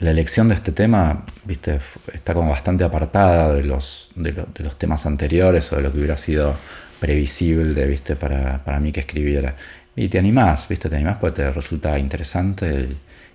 [0.00, 1.78] la elección de este tema, viste,
[2.12, 6.16] está como bastante apartada de los, de, los temas anteriores o de lo que hubiera
[6.16, 6.56] sido
[6.98, 9.54] previsible, viste, para, para, mí que escribiera.
[9.94, 12.88] Y te animás, viste, te animás porque te resulta interesante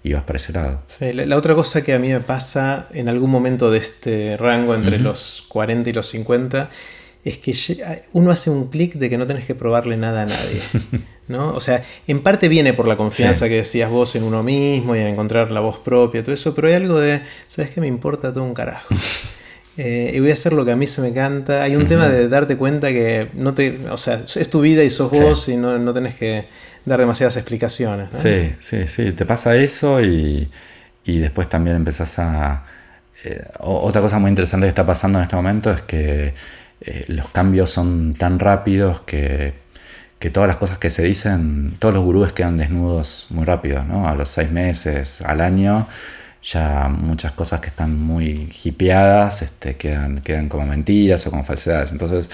[0.03, 0.81] y, vas para ese lado.
[0.87, 4.73] Sí, la, otra cosa que a mí me pasa en algún momento de este rango
[4.73, 6.69] entre los 40 y los 50
[7.25, 7.53] es que
[8.13, 10.61] uno hace un clic de que no tenés que probarle nada a nadie.
[11.27, 11.53] ¿no?
[11.53, 14.99] O sea, en parte viene por la confianza que decías vos en uno mismo y
[14.99, 17.81] en encontrar la voz propia, todo eso, pero hay algo de, ¿sabes qué?
[17.81, 18.87] Me importa todo un carajo.
[19.77, 21.61] Eh, y voy a hacer lo que a mí se me canta.
[21.61, 24.89] Hay un tema de darte cuenta que no te, o sea, es tu vida y
[24.89, 26.45] sos vos y no, no, tenés que
[26.85, 28.07] dar demasiadas explicaciones.
[28.11, 30.49] Sí, sí, sí, te pasa eso y,
[31.03, 32.63] y después también empezás a...
[33.25, 36.33] Eh, otra cosa muy interesante que está pasando en este momento es que
[36.81, 39.53] eh, los cambios son tan rápidos que,
[40.19, 44.07] que, todas las cosas que se dicen, todos los gurúes quedan desnudos muy rápido, ¿no?
[44.07, 45.87] A los seis meses, al año,
[46.43, 51.91] ya muchas cosas que están muy hipeadas este, quedan, quedan como mentiras o como falsedades.
[51.91, 52.29] Entonces,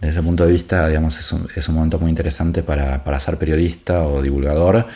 [0.00, 3.20] desde ese punto de vista, digamos, es un, es un momento muy interesante para, para
[3.20, 4.86] ser periodista o divulgador.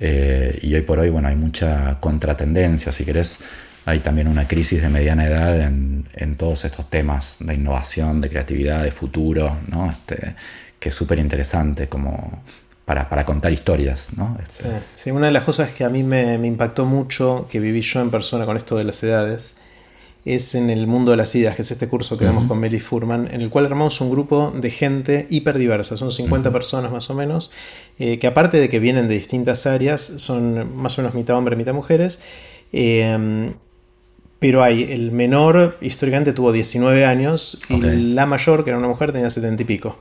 [0.00, 3.40] Eh, y hoy por hoy, bueno, hay mucha contratendencia, si querés
[3.86, 8.84] hay también una crisis de mediana edad en, todos estos temas de innovación, de creatividad,
[8.84, 9.90] de futuro, ¿no?
[9.90, 10.34] Este,
[10.78, 12.42] que es súper interesante como
[12.84, 14.16] para, contar historias.
[14.16, 14.38] ¿no?
[14.94, 15.10] Sí.
[15.10, 18.46] una de las cosas que a mí me, impactó mucho, que viví yo en persona
[18.46, 19.56] con esto de las edades,
[20.24, 22.80] es en el mundo de las ideas, que es este curso que damos con Mary
[22.80, 27.14] Furman, en el cual armamos un grupo de gente hiperdiversa, son 50 personas más o
[27.14, 27.50] menos,
[27.98, 31.56] eh, que aparte de que vienen de distintas áreas, son más o menos mitad hombres,
[31.56, 32.20] mitad mujeres,
[32.72, 33.52] eh,
[34.40, 39.12] pero hay, el menor históricamente tuvo 19 años y la mayor, que era una mujer,
[39.12, 39.98] tenía 70 y pico.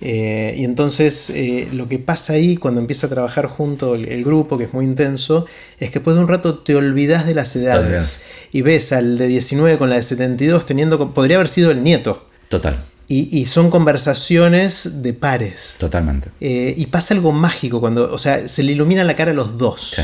[0.00, 4.56] Eh, y entonces eh, lo que pasa ahí cuando empieza a trabajar junto el, grupo,
[4.56, 5.46] que es muy intenso,
[5.80, 8.22] es que después de un rato te olvidas de las edades.
[8.52, 12.28] Y ves al de 19 con la de 72 teniendo, podría haber sido el nieto.
[12.48, 12.84] Total.
[13.08, 15.76] Y, son conversaciones de pares.
[15.78, 16.30] Totalmente.
[16.40, 19.58] Eh, y pasa algo mágico cuando, o sea, se le ilumina la cara a los
[19.58, 19.90] dos.
[19.96, 20.02] Sí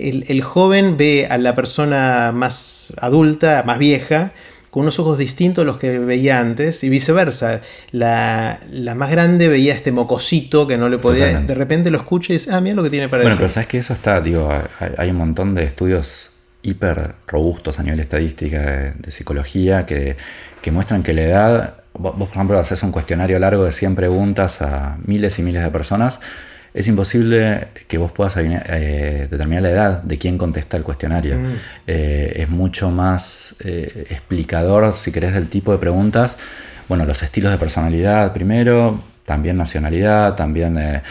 [0.00, 4.32] el, joven ve a la persona más adulta, más vieja,
[4.70, 7.60] con unos ojos distintos a los que veía antes y viceversa.
[7.90, 8.60] La,
[8.96, 11.40] más grande veía este mocosito que no le podía.
[11.40, 13.30] De repente lo escucha y dice, ah, mira lo que tiene para decir.
[13.30, 14.50] Bueno, pero sabes que eso está, digo,
[14.96, 16.30] hay un montón de estudios
[16.62, 20.16] hiper robustos a nivel estadística de, psicología que,
[20.62, 21.74] que, muestran que la edad.
[21.92, 25.70] Vos, por ejemplo, haces un cuestionario largo de 100 preguntas a miles y miles de
[25.70, 26.20] personas
[26.72, 31.38] es imposible que vos puedas eh, determinar la edad de quien contesta el cuestionario.
[31.38, 31.46] Mm.
[31.86, 36.38] Eh, es mucho más eh, explicador, si querés, del tipo de preguntas.
[36.88, 41.02] Bueno, los estilos de personalidad primero, también nacionalidad, también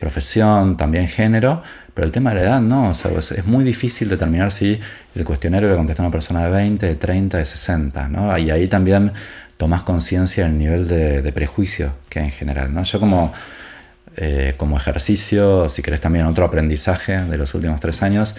[0.00, 4.78] profesión, también género, pero el tema de la edad no, es, muy difícil determinar si
[5.14, 8.36] el cuestionario le contesta a una persona de 20, de 30, de 60, ¿no?
[8.36, 9.12] Y ahí también
[9.56, 12.84] tomás conciencia del nivel de, de, prejuicio que hay en general, ¿no?
[12.84, 13.32] Yo como
[14.16, 18.34] eh, como ejercicio, si querés también otro aprendizaje de los últimos tres años,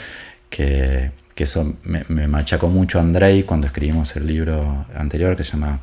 [0.49, 5.79] que, eso me, machacó mucho Andrei cuando escribimos el libro anterior que se llama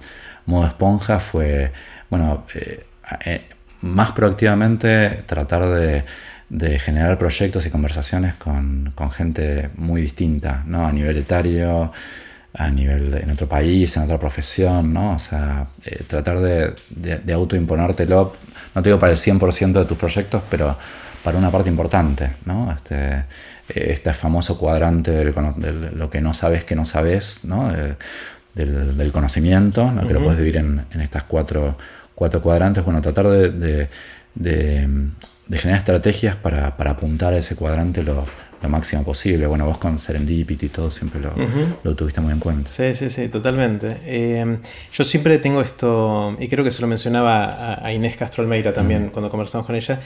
[0.47, 1.71] Modo Esponja, fue,
[2.11, 2.85] bueno, eh,
[3.25, 3.43] eh,
[3.83, 6.03] más proactivamente tratar de,
[6.79, 10.87] generar proyectos y conversaciones con, gente muy distinta, ¿no?
[10.87, 11.93] A nivel etario,
[12.55, 15.15] a nivel en otro país, en otra profesión, ¿no?
[15.15, 15.67] O sea,
[16.07, 18.35] tratar de, de, de autoimponértelo
[18.75, 20.77] no te digo para el 100% de tus proyectos, pero
[21.23, 22.73] para una parte importante, ¿no?
[22.73, 23.25] Este,
[23.69, 27.73] este famoso cuadrante de lo que no sabes que no sabes, ¿no?
[27.75, 27.95] Eh,
[28.55, 30.07] del, conocimiento, ¿no?
[30.07, 31.77] que lo puedes dividir en, estas cuatro,
[32.15, 32.85] cuatro, cuadrantes.
[32.85, 33.89] Bueno, tratar de,
[35.51, 38.25] generar estrategias para, apuntar a ese cuadrante lo,
[38.69, 39.47] máximo posible.
[39.47, 42.71] Bueno, vos con Serendipity y todo siempre lo, tuviste muy en cuenta.
[42.71, 43.99] Sí, sí, sí, totalmente.
[44.05, 44.59] Eh,
[44.93, 49.11] yo siempre tengo esto, y creo que se lo mencionaba a, Inés Castro Almeida también
[49.11, 50.01] cuando conversamos con ella.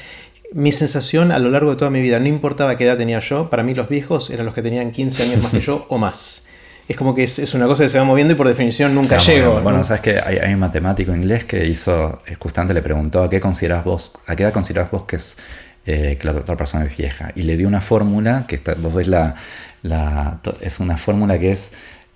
[0.52, 3.50] Mi sensación a lo largo de toda mi vida, no importaba qué edad tenía yo,
[3.50, 6.48] para mí los viejos eran los que tenían 15 años más que yo o más
[6.88, 9.60] es como que es, una cosa que se va moviendo y por definición nunca llego.
[9.60, 13.84] Bueno, sabes que hay, un matemático inglés que hizo, justamente le preguntó a qué consideras
[13.84, 15.36] vos, a qué edad consideras vos que es
[15.90, 17.32] eh, que la otra persona es vieja.
[17.34, 19.36] Y le dio una fórmula, que está, vos ves la,
[19.82, 21.70] la, es una fórmula que es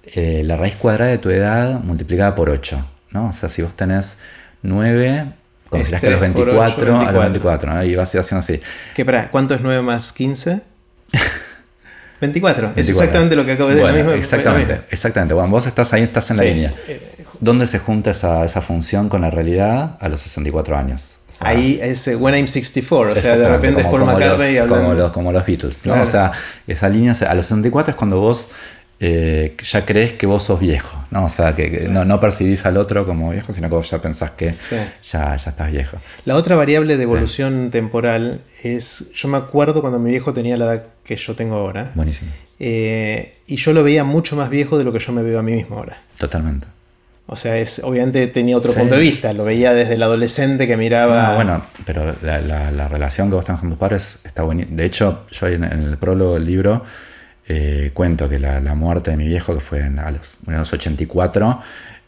[0.04, 2.84] eh, la raíz cuadrada de tu edad multiplicada por 8.
[3.12, 3.28] ¿no?
[3.28, 4.18] O sea, si vos tenés
[4.60, 5.24] 9,
[5.70, 7.82] considerás que los 24, a los 24, ¿no?
[7.82, 8.60] y vas haciendo así.
[8.94, 10.60] ¿Qué, para, ¿Cuánto es 9 más 15?
[12.20, 12.72] 24.
[12.76, 13.90] Es exactamente lo que acabo de decir.
[13.90, 15.32] Bueno, exactamente, exactamente.
[15.32, 16.74] Bueno, vos estás ahí, estás en la línea.
[17.42, 19.96] ¿Dónde se junta esa, esa, función con la realidad?
[19.98, 21.16] A los 64 años.
[21.40, 25.32] ahí es When I'm 64, o sea, de repente es Paul McCartney como los, como
[25.32, 26.00] los Beatles, ¿no?
[26.00, 26.30] O sea,
[26.68, 28.50] esa línea, a los 64 es cuando vos
[29.00, 31.24] eh, ya crees que vos sos viejo, ¿no?
[31.24, 34.54] O sea, que, no, percibís al otro como viejo, sino que vos ya pensás que
[35.02, 35.96] ya, ya estás viejo.
[36.24, 40.66] La otra variable de evolución temporal es, yo me acuerdo cuando mi viejo tenía la
[40.66, 41.90] edad que yo tengo ahora.
[41.96, 42.30] Buenísimo.
[42.60, 45.42] Eh, y yo lo veía mucho más viejo de lo que yo me veo a
[45.42, 46.00] mí mismo ahora.
[46.18, 46.68] Totalmente.
[47.32, 50.76] O sea, es, obviamente tenía otro punto de vista, lo veía desde el adolescente que
[50.76, 51.34] miraba...
[51.34, 54.76] bueno, pero la, relación que vos tenés con tus padres está buenísima.
[54.76, 56.84] De hecho, yo en el prólogo del libro
[57.48, 61.60] eh, cuento que la, muerte de mi viejo, que fue en, a, los, 84,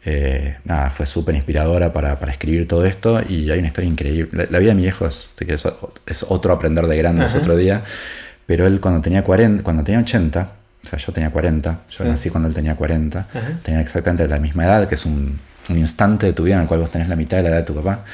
[0.05, 4.47] eh, nada, fue súper inspiradora para, escribir todo esto y hay una historia increíble.
[4.51, 7.83] La, vida de mi viejo es, es, otro aprender de grandes otro día,
[8.45, 12.31] pero él cuando tenía 40, cuando tenía 80, o sea, yo tenía 40, yo nací
[12.31, 13.27] cuando él tenía 40,
[13.63, 16.81] tenía exactamente la misma edad, que es un, instante de tu vida en el cual
[16.81, 18.05] vos tenés la mitad de la edad de tu papá,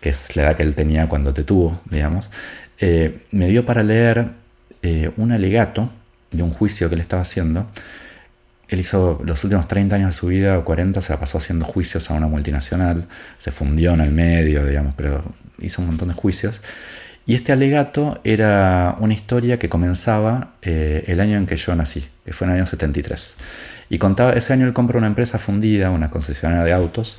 [0.00, 2.30] que es la edad que él tenía cuando te tuvo, digamos.
[2.78, 4.42] Eh, me dio para leer
[5.16, 5.88] un alegato
[6.32, 7.68] de un juicio que él estaba haciendo.
[8.68, 11.64] Él hizo los últimos 30 años de su vida, o 40, se la pasó haciendo
[11.64, 13.06] juicios a una multinacional,
[13.38, 15.22] se fundió en el medio, digamos, pero
[15.60, 16.62] hizo un montón de juicios.
[17.26, 22.04] Y este alegato era una historia que comenzaba eh, el año en que yo nací,
[22.24, 23.36] que fue en el año 73.
[23.90, 27.18] Y contaba, ese año él compra una empresa fundida, una concesionaria de autos,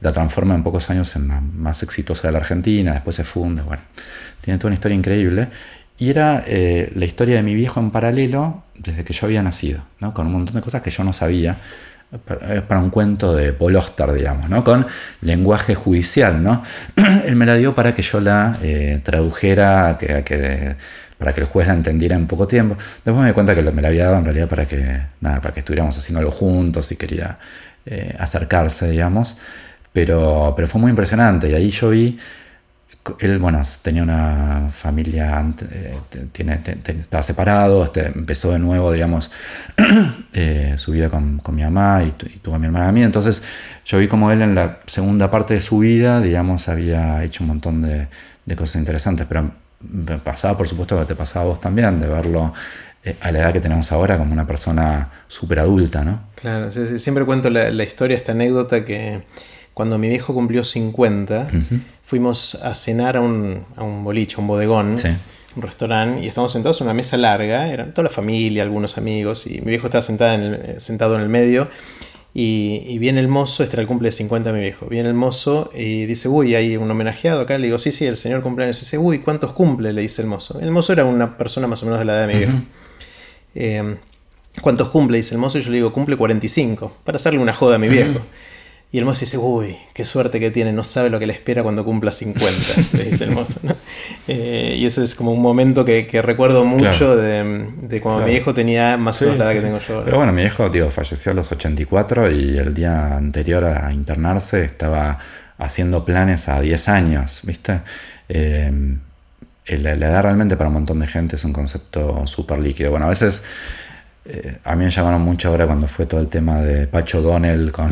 [0.00, 3.62] la transforma en pocos años en la más exitosa de la Argentina, después se funde,
[3.62, 3.82] bueno,
[4.40, 5.48] tiene toda una historia increíble.
[5.98, 9.82] Y era eh, la historia de mi viejo en paralelo desde que yo había nacido,
[10.00, 10.14] ¿no?
[10.14, 11.56] con un montón de cosas que yo no sabía.
[12.50, 14.64] Es para un cuento de Paul Oster, digamos, ¿no?
[14.64, 14.86] con
[15.20, 16.42] lenguaje judicial.
[16.42, 16.64] ¿no?
[17.26, 20.76] Él me la dio para que yo la eh, tradujera, que,
[21.20, 22.76] para que el juez la entendiera en poco tiempo.
[23.04, 25.54] Después me di cuenta que me la había dado en realidad para que, nada, para
[25.54, 27.38] que estuviéramos haciendo algo juntos y quería
[27.86, 29.36] eh, acercarse, digamos.
[29.92, 32.18] Pero, pero fue muy impresionante y ahí yo vi
[33.18, 35.94] él, bueno, tenía una familia, eh,
[37.00, 39.30] estaba separado, este, empezó de nuevo, digamos,
[40.32, 43.02] eh, su vida con, mi mamá y, tuvo a mi hermana a mí.
[43.02, 43.42] Entonces
[43.86, 47.48] yo vi como él en la segunda parte de su vida, digamos, había hecho un
[47.48, 48.08] montón de,
[48.56, 52.52] cosas interesantes, pero me pasaba, por supuesto, que te pasaba a vos también, de verlo
[53.04, 56.20] eh, a la edad que tenemos ahora como una persona súper adulta, ¿no?
[56.34, 59.22] Claro, siempre cuento la, la historia, esta anécdota que
[59.74, 61.48] cuando mi viejo cumplió 50,
[62.02, 64.96] fuimos a cenar a un, a un boliche, a un bodegón,
[65.56, 69.46] un restaurante, y estábamos sentados en una mesa larga, eran toda la familia, algunos amigos,
[69.46, 71.68] y mi viejo estaba sentado en el, sentado en el medio.
[72.32, 74.86] Y, viene el mozo, este era el cumple de 50 mi viejo.
[74.86, 77.58] Viene el mozo y dice, uy, hay un homenajeado acá.
[77.58, 78.76] Le digo, sí, sí, el señor cumpleaños.
[78.78, 79.92] Y dice, uy, ¿cuántos cumple?
[79.92, 80.60] Le dice el mozo.
[80.60, 82.58] El mozo era una persona más o menos de la edad de mi viejo.
[83.56, 83.96] Eh,
[84.60, 85.16] ¿Cuántos cumple?
[85.16, 85.58] Dice el mozo.
[85.58, 86.98] Y yo le digo, cumple 45.
[87.02, 88.20] Para hacerle una joda a mi viejo.
[88.92, 91.62] Y el mozo dice, uy, qué suerte que tiene, no sabe lo que le espera
[91.62, 92.50] cuando cumpla 50,
[92.98, 93.60] le dice el mozo.
[94.26, 98.96] Eh, y ese es como un momento que, recuerdo mucho de, cuando mi viejo tenía
[98.96, 100.02] más o menos la edad que tengo yo.
[100.04, 104.64] Pero bueno, mi viejo tío, falleció a los 84 y el día anterior a internarse
[104.64, 105.18] estaba
[105.58, 107.82] haciendo planes a 10 años, ¿viste?
[108.28, 108.72] Eh,
[109.66, 112.90] la, la edad realmente para un montón de gente es un concepto súper líquido.
[112.90, 113.44] Bueno, a veces
[114.32, 117.72] eh, a mí me llamaron mucho ahora cuando fue todo el tema de Pacho Donnell,
[117.72, 117.90] con,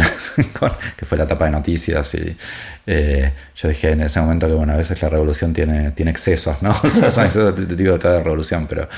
[0.97, 2.15] que fue la tapa de noticias.
[2.15, 2.37] Y
[2.87, 6.63] eh, yo dije en ese momento que, bueno, a veces la revolución tiene, tiene excesos,
[6.63, 6.71] ¿no?
[6.85, 8.89] O sea, son excesos de toda la revolución, pero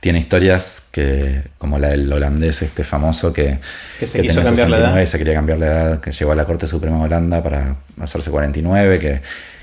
[0.00, 3.58] tiene historias que, como la del holandés este famoso que,
[4.00, 5.06] que se quiso cambiar la edad.
[5.06, 8.30] se quería cambiar la edad, que llegó a la Corte Suprema de Holanda para hacerse
[8.30, 9.22] 49, que,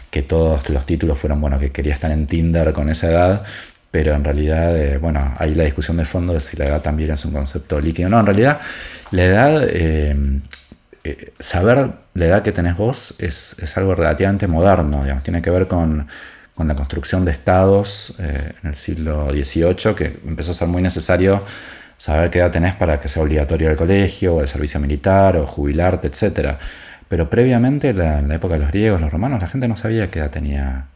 [0.09, 3.45] que todos los títulos fueron, bueno, que quería estar en Tinder con esa edad
[3.95, 7.11] pero en realidad, eh, bueno, ahí la discusión de fondo de si la edad también
[7.11, 8.09] es un concepto líquido.
[8.09, 8.59] No, en realidad,
[9.11, 10.41] la edad, eh,
[11.05, 15.69] eh, saber la edad que tenés vos es, algo relativamente moderno, digamos, tiene que ver
[15.69, 16.09] con,
[16.57, 21.45] la construcción de estados en el siglo XVIII, que empezó a ser muy necesario
[21.97, 25.47] saber qué edad tenés para que sea obligatorio el colegio, o el servicio militar, o
[25.47, 26.57] jubilarte, etc.
[27.07, 30.19] Pero previamente, en la, época de los griegos, los romanos, la gente no sabía qué
[30.19, 30.87] edad tenía,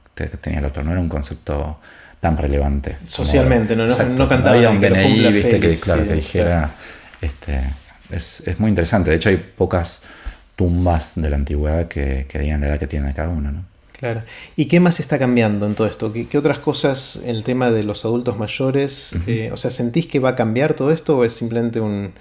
[0.41, 1.79] tenía el otro, no era un concepto
[2.19, 2.97] tan relevante.
[3.03, 6.71] Socialmente, no, no, cantaba había un DNI, viste, que, claro, que dijera.
[7.21, 7.61] Este,
[8.11, 9.09] es, es, muy interesante.
[9.09, 10.03] De hecho, hay pocas
[10.55, 13.63] tumbas de la antigüedad que, que digan la edad que tiene cada uno, ¿no?
[13.99, 14.21] Claro.
[14.55, 16.13] ¿Y qué más está cambiando en todo esto?
[16.13, 19.13] ¿Qué, otras cosas el tema de los adultos mayores?
[19.27, 22.13] Eh, o sea, ¿sentís que va a cambiar todo esto o es simplemente un...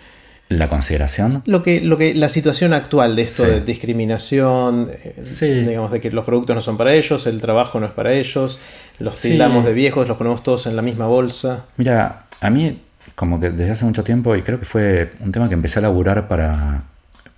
[0.49, 1.43] La consideración.
[1.45, 6.11] Lo que, lo que, la situación actual de esto de discriminación, eh, digamos, de que
[6.11, 8.59] los productos no son para ellos, el trabajo no es para ellos,
[8.99, 11.67] los tildamos de viejos, los ponemos todos en la misma bolsa.
[11.77, 12.81] Mira, a mí,
[13.15, 15.83] como que desde hace mucho tiempo, y creo que fue un tema que empecé a
[15.83, 16.83] laburar para,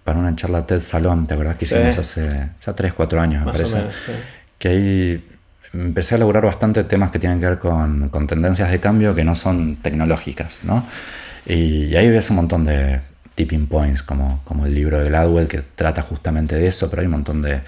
[0.04, 3.52] para una charla TED Salón, ¿te acordás que hicimos hace ya 3, 4 años, me
[3.52, 3.78] parece?
[4.56, 5.24] Que ahí
[5.72, 9.24] empecé a elaborar bastante temas que tienen que ver con, con tendencias de cambio que
[9.24, 10.84] no son tecnológicas, ¿no?
[11.50, 13.00] Y, ahí ves un montón de
[13.34, 17.06] tipping points, como, como el libro de Gladwell, que trata justamente de eso, pero hay
[17.06, 17.62] un montón de,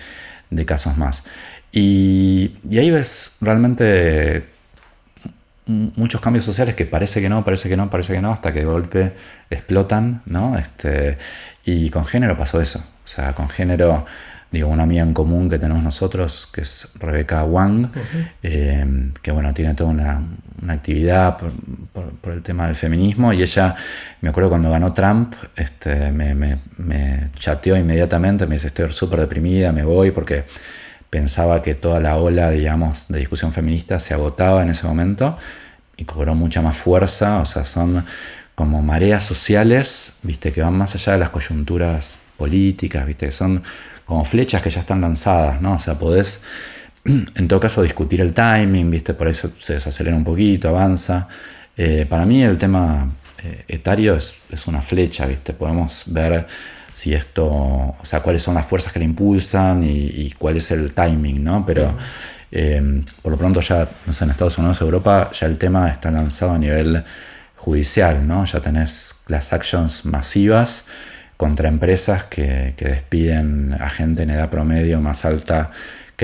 [0.51, 1.25] de casos más.
[1.73, 4.45] Y, y, ahí ves realmente
[5.67, 8.61] muchos cambios sociales que parece que no, parece que no, parece que no, hasta que
[8.61, 9.13] de golpe
[9.51, 10.59] explotan, ¿no?
[10.59, 11.19] Este,
[11.65, 12.79] y con género pasó eso.
[12.79, 14.05] O sea, con género,
[14.51, 17.89] digo, una amiga en común que tenemos nosotros, que es Rebeca Wang,
[18.43, 20.23] eh, que bueno, tiene toda una,
[20.71, 23.33] actividad por, el tema del feminismo.
[23.33, 23.75] Y ella,
[24.21, 29.73] me acuerdo cuando ganó Trump, este, me, me chateó inmediatamente, me dice, estoy súper deprimida,
[29.73, 30.45] me voy porque
[31.11, 35.37] pensaba que toda la ola, digamos, de discusión feminista se agotaba en ese momento
[35.97, 38.05] y cobró mucha más fuerza, o sea, son
[38.55, 43.63] como mareas sociales, viste, que van más allá de las coyunturas políticas, viste, que son
[44.07, 45.75] como flechas que ya están lanzadas, ¿no?
[45.75, 46.43] O sea, podés,
[47.35, 51.29] en todo caso, discutir el timing, viste, por eso se desacelera un poquito, avanza.
[51.77, 53.11] Eh, para mí el tema
[53.43, 56.47] eh, etario es, es, una flecha, viste, podemos ver
[56.93, 60.93] si esto, o sea, cuáles son las fuerzas que le impulsan y, cuál es el
[60.93, 61.65] timing, ¿no?
[61.65, 61.97] Pero
[62.51, 66.11] eh, por lo pronto ya, no sé, en Estados Unidos, Europa, ya el tema está
[66.11, 67.03] lanzado a nivel
[67.57, 68.45] judicial, ¿no?
[68.45, 70.85] Ya tenés las actions masivas
[71.37, 75.71] contra empresas que, despiden a gente en edad promedio más alta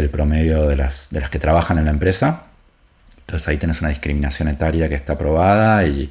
[0.00, 2.44] el promedio de las, de las que trabajan en la empresa.
[3.20, 6.10] Entonces ahí tenés una discriminación etaria que está aprobada y,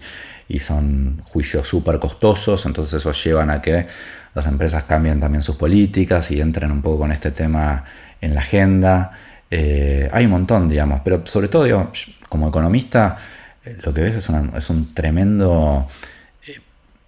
[0.49, 3.87] y son juicios súper costosos, entonces eso llevan a que
[4.33, 7.83] las empresas cambien también sus políticas y entren un poco con este tema
[8.21, 9.11] en la agenda.
[9.49, 11.91] Eh, hay un montón, digamos, pero sobre todo,
[12.29, 13.17] como economista,
[13.65, 15.87] eh, lo que ves es, es un tremendo,
[16.45, 16.59] eh,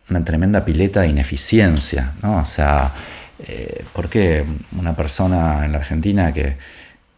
[0.09, 2.37] una tremenda pileta de ineficiencia, ¿no?
[2.37, 2.91] O sea,
[3.93, 4.45] ¿por qué
[4.77, 6.57] una persona en la Argentina que,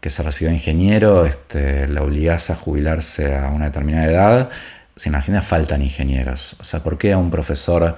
[0.10, 4.50] se recibió ingeniero este, la obligás a jubilarse a una determinada edad?
[4.96, 6.56] Si en Argentina faltan ingenieros.
[6.60, 7.96] O sea, ¿por qué a un profesor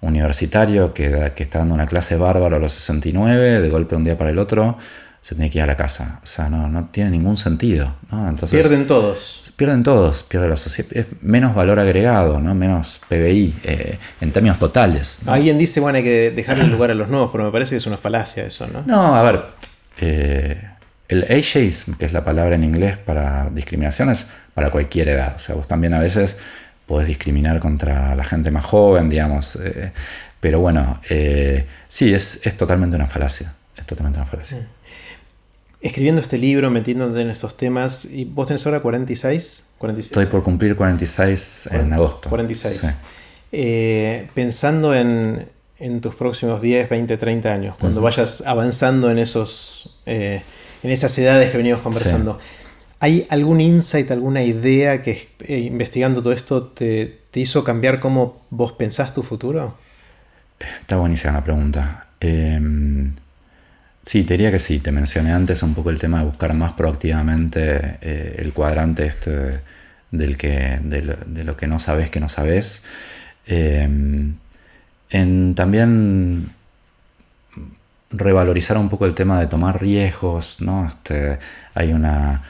[0.00, 4.16] universitario que, que está dando una clase bárbara a los 69, de golpe un día
[4.16, 4.78] para el otro,
[5.22, 6.20] se tiene que ir a la casa.
[6.22, 7.96] O sea, no, no tiene ningún sentido.
[8.62, 9.45] Pierden todos.
[9.56, 10.90] Pierden todos, pierde la sociedad.
[10.94, 12.54] Es menos valor agregado, ¿no?
[12.54, 15.20] menos PBI eh, en términos totales.
[15.26, 17.86] Alguien dice, bueno, hay que dejarle lugar a los nuevos, pero me parece que es
[17.86, 18.82] una falacia eso, ¿no?
[18.82, 19.44] No, a ver.
[19.98, 20.62] Eh,
[21.08, 25.36] el ageism, que es la palabra en inglés para discriminación, es para cualquier edad.
[25.36, 26.36] O sea, vos también a veces
[26.84, 29.56] podés discriminar contra la gente más joven, digamos.
[29.56, 29.90] Eh,
[30.38, 31.00] pero bueno,
[31.88, 33.54] sí, es, totalmente una falacia.
[33.74, 34.58] Es totalmente una falacia.
[35.80, 39.70] Escribiendo este libro, metiéndote en estos temas, ¿y vos tenés ahora 46?
[39.78, 40.10] 46.
[40.10, 42.28] Estoy por cumplir 46 en agosto.
[42.28, 42.96] 46.
[43.52, 45.48] Eh, pensando en,
[46.00, 50.42] tus próximos 10, 20, 30 años, cuando vayas avanzando en, esos, en
[50.82, 52.38] esas edades que venimos conversando.
[52.98, 58.72] ¿Hay algún insight, alguna idea que eh, investigando todo esto te, hizo cambiar cómo vos
[58.72, 59.76] pensás tu futuro?
[60.58, 62.06] Está buenísima la pregunta.
[64.06, 64.78] Sí, te diría que sí.
[64.78, 69.60] Te mencioné antes un poco el tema de buscar más proactivamente eh, el cuadrante este
[70.12, 72.84] del que, de, lo, que no sabes que no sabes.
[73.46, 74.34] Em,
[75.10, 76.50] en también
[78.10, 80.86] revalorizar un poco el tema de tomar riesgos, ¿no?
[80.86, 81.38] Este,
[81.74, 82.42] hay una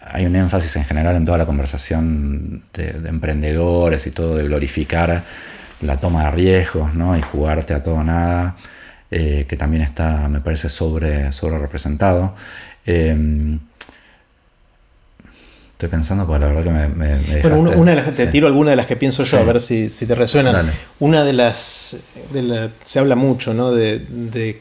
[0.00, 5.22] hay un énfasis en general en toda la conversación de, emprendedores y todo, de glorificar
[5.82, 7.16] la toma de riesgos ¿no?
[7.16, 8.56] y jugarte a todo nada,
[9.10, 12.34] eh, que también está, me parece, sobre, sobre representado.
[12.86, 13.58] Em,
[15.72, 17.40] estoy pensando porque la verdad que me...
[17.40, 19.88] bueno, una de las, te tiro alguna de las que pienso yo, a ver si,
[19.88, 20.70] te resuenan.
[20.98, 21.96] Una de las...
[22.84, 23.72] se habla mucho ¿no?
[23.72, 24.60] de, de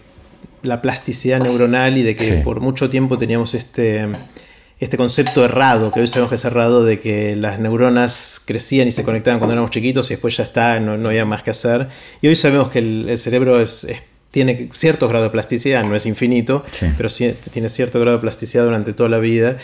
[0.63, 4.07] la plasticidad neuronal y de que por mucho tiempo teníamos este
[4.79, 8.91] este concepto errado, que hoy sabemos que es errado, de que las neuronas crecían y
[8.91, 11.87] se conectaban cuando éramos chiquitos y después ya está, no, había más que hacer.
[12.21, 13.87] Y hoy sabemos que el, cerebro es,
[14.37, 16.63] tiene cierto grado de plasticidad, no es infinito,
[16.95, 19.57] pero sí tiene cierto grado de plasticidad durante toda la vida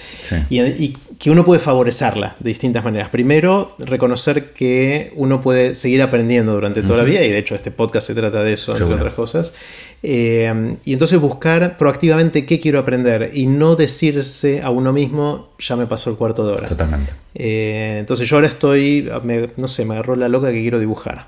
[0.49, 3.09] y, que uno puede favorecerla de distintas maneras.
[3.09, 7.69] Primero, reconocer que uno puede seguir aprendiendo durante toda la vida y de hecho este
[7.69, 9.53] podcast se trata de eso, entre otras cosas.
[10.01, 15.75] Eh, y entonces buscar proactivamente qué quiero aprender y no decirse a uno mismo, ya
[15.75, 16.67] me pasó el cuarto de hora.
[16.67, 17.13] Totalmente.
[17.35, 19.07] Eh, entonces yo ahora estoy,
[19.55, 21.27] no sé, me agarró la loca que quiero dibujar.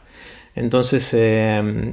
[0.58, 1.92] Entonces, eh,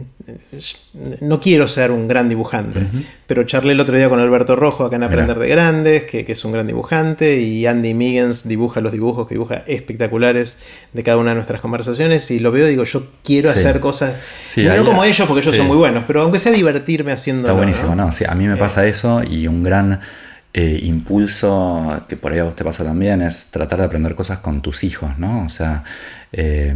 [1.21, 2.81] no quiero ser un gran dibujante,
[3.27, 6.45] pero charlé el otro día con Alberto Rojo acá en Aprender de Grandes, que, es
[6.45, 10.59] un gran dibujante, y Andy Miggins dibuja los dibujos que dibuja espectaculares
[10.93, 14.15] de cada una de nuestras conversaciones, y lo veo y digo, yo quiero hacer cosas,
[14.57, 17.49] no como ellos, porque ellos son muy buenos, pero aunque sea divertirme haciendo...
[17.49, 18.09] Está buenísimo, ¿no?
[18.09, 18.91] a mí me pasa eh.
[18.91, 20.01] eso y un gran...
[20.55, 24.41] Eh, impulso que por ahí a vos te pasa también es tratar de aprender cosas
[24.41, 25.45] con tus hijos, ¿no?
[25.47, 25.83] O sea,
[26.31, 26.75] eh,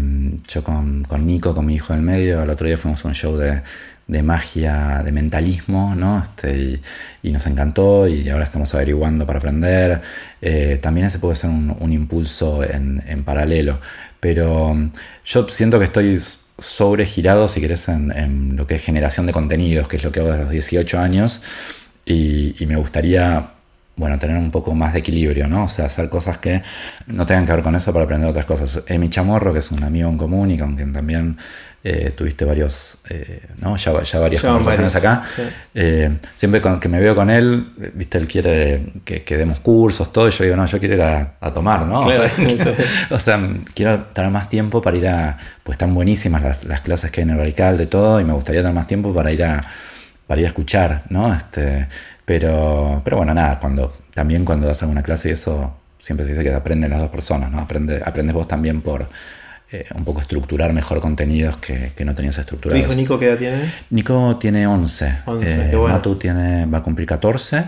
[0.48, 3.14] yo con, con, Nico, con mi hijo del medio, el otro día fuimos a un
[3.14, 6.22] show de, magia, de mentalismo, ¿no?
[6.24, 6.80] Este,
[7.22, 10.00] y, nos encantó y ahora estamos averiguando para aprender.
[10.40, 13.78] Eh, también ese puede ser un, impulso en, paralelo.
[14.20, 14.90] Pero um,
[15.24, 16.18] yo siento que estoy
[16.58, 20.30] sobregirado, si querés, en, lo que es generación de contenidos, que es lo que hago
[20.30, 21.42] desde los 18 años.
[22.06, 23.55] Y me gustaría
[23.97, 25.64] bueno, tener un poco más de equilibrio, ¿no?
[25.64, 26.62] O sea, hacer cosas que
[27.07, 28.82] no tengan que ver con eso para aprender otras cosas.
[28.86, 31.38] Emi Chamorro, que es un amigo en común y con quien también
[31.88, 33.76] eh, tuviste varios, eh, ¿no?
[33.76, 35.22] Ya, ya varias conversaciones acá.
[35.72, 40.32] Eh, siempre que me veo con él, viste, él quiere que, demos cursos, todo, y
[40.32, 42.01] yo digo, no, yo quiero ir a, tomar, ¿no?
[43.11, 43.40] o, sea,
[43.72, 47.30] quiero tener más tiempo para ir a, pues están buenísimas las, clases que hay en
[47.30, 49.64] el radical de todo, y me gustaría tener más tiempo para ir a,
[50.26, 51.32] para ir a escuchar, ¿no?
[51.32, 51.86] Este,
[52.26, 56.52] pero, pero bueno, nada, cuando, también cuando das alguna clase, eso siempre se dice que
[56.52, 57.60] aprenden las dos personas, ¿no?
[57.60, 59.06] Aprende, aprendes vos también por
[59.70, 62.84] eh, un poco estructurar mejor contenidos que, que no tenías estructurados.
[62.84, 63.72] ¿Tu hijo Nico qué edad tiene?
[63.90, 65.18] Nico tiene 11.
[65.24, 65.94] 11 eh, qué bueno.
[65.94, 67.64] Matu tiene, va a cumplir 14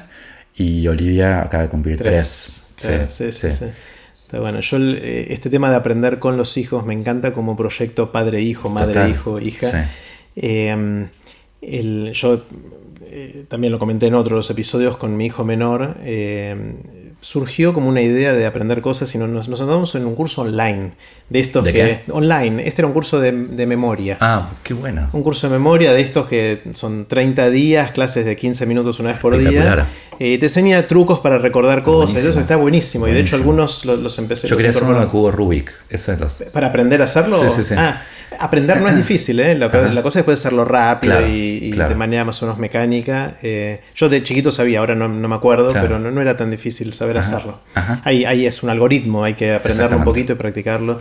[0.56, 2.74] y Olivia acaba de cumplir 3.
[2.76, 3.48] Sí, sí, sí.
[4.12, 8.10] Está bueno, yo eh, este tema de aprender con los hijos me encanta como proyecto
[8.10, 9.88] padre-hijo, madre-hijo, hija.
[10.34, 11.08] Eh,
[11.62, 12.44] el, yo
[13.10, 16.76] eh, también lo comenté en otros episodios con mi hijo menor, eh,
[17.20, 20.92] surgió como una idea de aprender cosas y nos, nos andamos en un curso online.
[21.28, 22.04] De estos que.
[22.10, 22.66] Online.
[22.66, 24.16] Este era un curso de, memoria.
[24.20, 25.08] Ah, qué bueno.
[25.12, 29.10] Un curso de memoria de estos que son 30 días, clases de 15 minutos una
[29.10, 29.86] vez por día.
[30.20, 32.24] Eh, te enseña trucos para recordar cosas.
[32.24, 33.06] Eso está buenísimo.
[33.06, 35.72] Y de hecho, algunos los, empecé Yo quería hacer uno cubo Rubik.
[35.90, 37.38] Eso es ¿Para aprender a hacerlo?
[37.38, 37.74] Sí, sí, sí.
[37.76, 38.02] Ah,
[38.38, 39.54] aprender no es difícil, ¿eh?
[39.54, 39.70] La,
[40.02, 43.34] cosa es poder hacerlo rápido y, de manera más o menos mecánica.
[43.42, 47.17] Eh, yo de chiquito sabía, ahora no, me acuerdo, pero no, era tan difícil saber
[47.20, 47.60] hacerlo.
[48.04, 50.98] Ahí, ahí, es un algoritmo, hay que aprenderlo un poquito y practicarlo.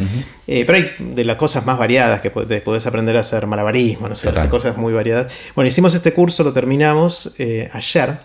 [0.48, 4.16] Eh, pero hay de las cosas más variadas que podés aprender a hacer malabarismo, no
[4.16, 5.32] sé, cosas muy variadas.
[5.56, 8.20] Bueno, hicimos este curso, lo terminamos eh, ayer,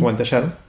[0.00, 0.68] o anteayer.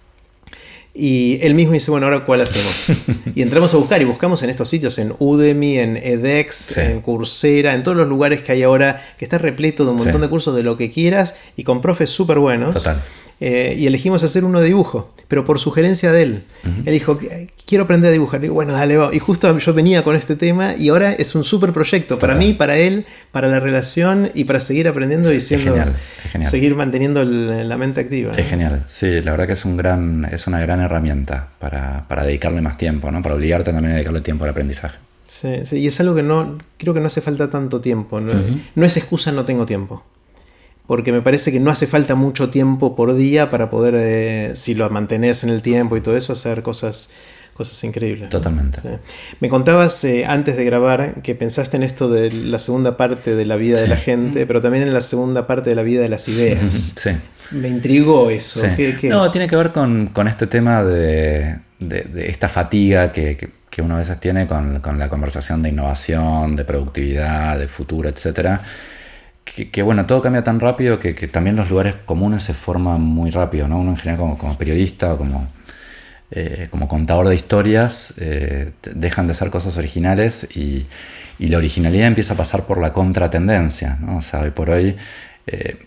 [0.94, 2.90] Y él mismo dice, bueno, ahora cuál hacemos.
[3.36, 7.74] y entramos a buscar y buscamos en estos sitios, en Udemy, en edX, en Coursera,
[7.74, 10.56] en todos los lugares que hay ahora, que está repleto de un montón de cursos
[10.56, 12.76] de lo que quieras y con profes súper buenos.
[12.76, 13.02] Total.
[13.42, 16.44] Eh, y elegimos hacer uno de dibujo, pero por sugerencia de él.
[16.86, 17.18] Él dijo,
[17.66, 18.44] quiero aprender a dibujar.
[18.44, 21.72] Y bueno, dale, Y justo yo venía con este tema y ahora es un súper
[21.72, 25.74] proyecto para mí, para él, para la relación y para seguir aprendiendo y siendo,
[26.42, 28.34] seguir manteniendo la mente activa.
[28.36, 32.62] Es genial, sí, la verdad que es, un gran, es una gran herramienta para, dedicarle
[32.62, 33.22] más tiempo, ¿no?
[33.22, 34.98] para obligarte también a dedicarle tiempo al aprendizaje.
[35.28, 38.34] Sí, sí, y es algo que no, creo que no hace falta tanto tiempo, no,
[38.76, 40.04] no es excusa no tengo tiempo
[40.90, 44.74] porque me parece que no hace falta mucho tiempo por día para poder, eh, si
[44.74, 47.12] lo mantenés en el tiempo y todo eso, hacer cosas,
[47.54, 48.30] cosas increíbles.
[48.30, 48.80] Totalmente.
[49.40, 53.46] Me contabas eh, antes de grabar que pensaste en esto de la segunda parte de
[53.46, 56.10] la vida de la gente, pero también en la segunda parte de la vida de
[56.10, 56.94] las ideas.
[56.96, 57.12] Sí.
[57.52, 58.64] Me intrigó eso.
[59.04, 61.60] no, tiene que ver con, este tema de,
[62.16, 63.38] esta fatiga que,
[63.70, 68.10] que, uno a veces tiene con, con la conversación de innovación, de productividad, de futuro,
[68.10, 68.60] etcétera
[69.54, 73.68] que, bueno, todo cambia tan rápido que, también los lugares comunes se forman muy rápido,
[73.68, 73.80] ¿no?
[73.80, 75.47] Uno en general como, periodista o como,
[76.32, 80.88] eh, como contador de historias eh, dejan de ser cosas originales y,
[81.39, 84.18] la originalidad empieza a pasar por la contratendencia, ¿no?
[84.18, 84.97] O sea, hoy por hoy
[85.47, 85.78] eh,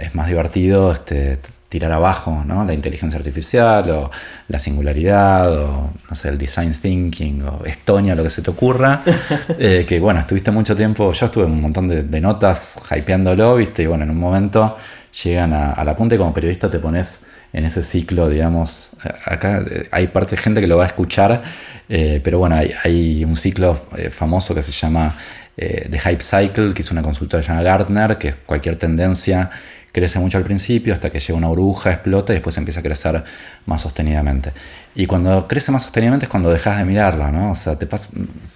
[0.00, 1.38] es más divertido este,
[1.72, 2.66] tirar abajo ¿no?
[2.66, 4.10] la inteligencia artificial o
[4.48, 9.02] la singularidad o no sé, el design thinking o Estonia, lo que se te ocurra.
[9.58, 13.86] Eh, que bueno, estuviste mucho tiempo, yo estuve un montón de, notas hypeándolo, viste, y
[13.86, 14.76] bueno, en un momento
[15.22, 18.90] llegan a, la punta y como periodista te pones en ese ciclo, digamos,
[19.24, 21.42] acá eh, hay parte de gente que lo va a escuchar,
[21.88, 25.14] eh, pero bueno, hay, un ciclo famoso que se llama
[25.56, 29.50] The Hype Cycle, que es una consultora llamada Gartner, que es cualquier tendencia
[29.92, 33.22] crece mucho al principio hasta que llega una burbuja, explota y después empieza a crecer
[33.66, 34.52] más sostenidamente.
[34.94, 37.52] Y cuando crece más sostenidamente es cuando dejas de mirarla, ¿no?
[37.52, 37.86] O sea, te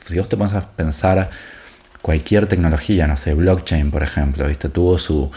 [0.07, 1.29] si vos te pones a pensar
[2.01, 4.69] cualquier tecnología, no sé, blockchain, por ejemplo, ¿viste?
[4.69, 5.31] Tuvo su,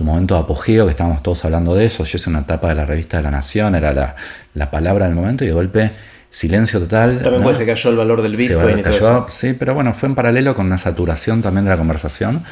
[0.00, 2.04] momento de apogeo, que estábamos todos hablando de eso.
[2.04, 4.14] Yo hice una etapa de la revista de la Nación, era la,
[4.54, 5.90] la palabra del momento y de golpe
[6.30, 7.22] silencio total.
[7.22, 9.26] También que cayó el valor del Bitcoin y todo eso.
[9.30, 12.44] Sí, pero bueno, fue en paralelo con una saturación también de la conversación.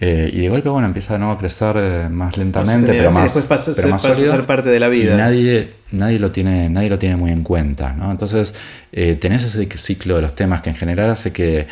[0.00, 3.24] Eh, y de golpe, bueno, empieza de nuevo a crecer eh, más lentamente, pero más.
[3.24, 5.14] Después pasa, a ser parte de la vida.
[5.14, 7.92] Y nadie, nadie, lo tiene, nadie lo tiene muy en cuenta.
[7.94, 8.10] ¿no?
[8.10, 8.54] Entonces,
[8.92, 11.66] eh, tenés ese ciclo de los temas que en general hace que,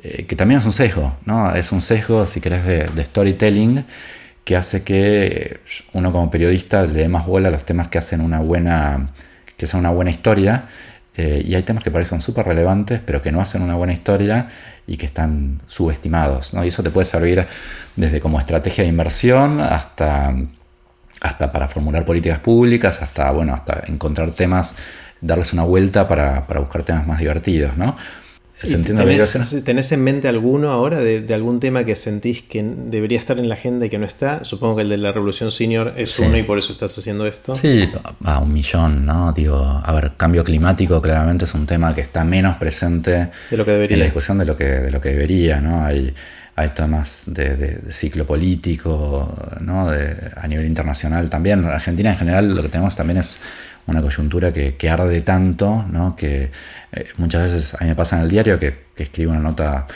[0.00, 1.54] que también es un sesgo, ¿no?
[1.54, 3.84] Es un sesgo, si querés, de, de, storytelling
[4.44, 5.60] que hace que
[5.92, 9.10] uno como periodista le dé más bola a los temas que hacen una buena,
[9.56, 10.64] que son una buena historia
[11.16, 14.48] eh, y hay temas que parecen súper relevantes, pero que no hacen una buena historia
[14.86, 16.54] y que están subestimados.
[16.54, 16.64] ¿no?
[16.64, 17.46] Y eso te puede servir
[17.96, 20.34] desde como estrategia de inversión hasta,
[21.20, 24.76] hasta para formular políticas públicas, hasta, bueno, hasta encontrar temas,
[25.20, 27.76] darles una vuelta para, para buscar temas más divertidos.
[27.76, 27.96] ¿no?
[29.64, 33.54] Tenés, en mente alguno ahora de, algún tema que sentís que debería estar en la
[33.54, 34.44] agenda y que no está?
[34.44, 37.54] Supongo que el de la revolución senior es uno y por eso estás haciendo esto.
[37.54, 37.88] Sí,
[38.24, 39.32] a un millón, ¿no?
[39.32, 43.64] Digo, a ver, cambio climático claramente es un tema que está menos presente de lo
[43.64, 43.94] que debería.
[43.94, 45.84] en la discusión de lo que, de lo que debería, ¿no?
[45.84, 46.14] Hay,
[46.56, 49.88] hay temas de, ciclo político, ¿no?
[49.88, 51.60] a nivel internacional también.
[51.60, 53.38] En Argentina en general lo que tenemos también es
[53.86, 56.14] una coyuntura que, que arde tanto, ¿no?
[56.16, 56.50] que
[56.92, 59.86] eh, muchas veces a mí me pasa en el diario que, escribo una nota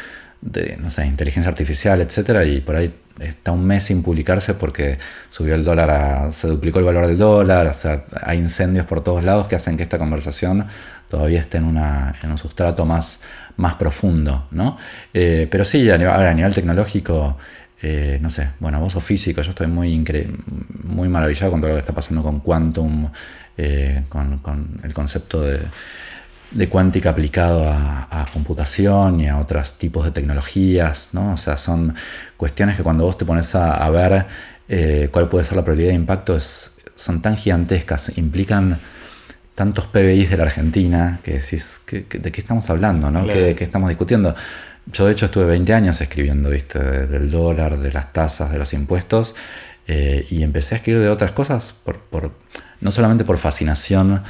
[0.40, 4.98] de, no sé, inteligencia artificial, etcétera, y por ahí está un mes sin publicarse porque
[5.30, 9.02] subió el dólar, a, se duplicó el valor del dólar, o sea, hay incendios por
[9.02, 10.66] todos lados que hacen que esta conversación
[11.08, 13.22] todavía esté en, una, en un sustrato más,
[13.56, 14.78] más profundo, ¿no?
[15.12, 17.36] Eh, pero sí, a nivel, a nivel tecnológico,
[17.82, 20.02] eh, no sé, bueno, vos sos físico, yo estoy muy,
[20.84, 23.10] muy maravillado con todo lo que está pasando con Quantum,
[24.08, 25.60] con el concepto de
[26.50, 31.34] de cuántica aplicado a, computación y a otros tipos de tecnologías, ¿no?
[31.34, 31.94] O sea, son
[32.36, 34.26] cuestiones que cuando vos te pones a, ver
[34.68, 36.36] eh, cuál puede ser la probabilidad de impacto
[36.96, 38.78] son tan gigantescas, implican
[39.54, 43.10] tantos PBIs de la Argentina que decís, ¿de qué estamos hablando?
[43.10, 43.26] ¿no?
[43.26, 44.34] ¿Qué, estamos discutiendo?
[44.86, 46.78] Yo de hecho estuve 20 años escribiendo, ¿viste?
[46.78, 49.34] Del dólar, de las tasas, de los impuestos,
[49.86, 52.32] eh, y empecé a escribir de otras cosas, por, por,
[52.80, 54.22] no solamente por fascinación,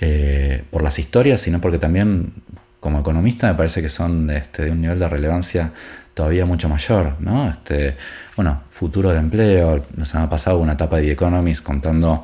[0.00, 2.32] eh, por las historias, sino porque también
[2.80, 5.72] como economista me parece que son este, de un nivel de relevancia
[6.14, 7.48] todavía mucho mayor, ¿no?
[7.48, 7.96] Este,
[8.36, 12.22] bueno, futuro del empleo, nos ha pasado una etapa de The Economist contando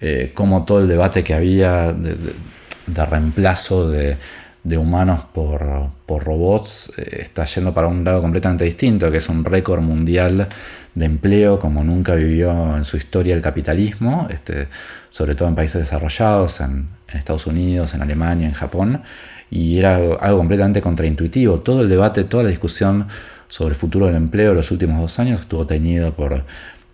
[0.00, 2.16] eh, cómo todo el debate que había de,
[3.06, 4.16] reemplazo de,
[4.76, 5.62] humanos por,
[6.06, 10.48] robots eh, está yendo para un lado completamente distinto, que es un récord mundial
[10.94, 14.68] de empleo como nunca vivió en su historia el capitalismo, este,
[15.10, 19.02] sobre todo en países desarrollados, en, Estados Unidos, en Alemania, en Japón,
[19.50, 21.60] y era algo completamente contraintuitivo.
[21.60, 23.06] Todo el debate, toda la discusión
[23.48, 26.44] sobre el futuro del empleo en los últimos dos años estuvo teñido por,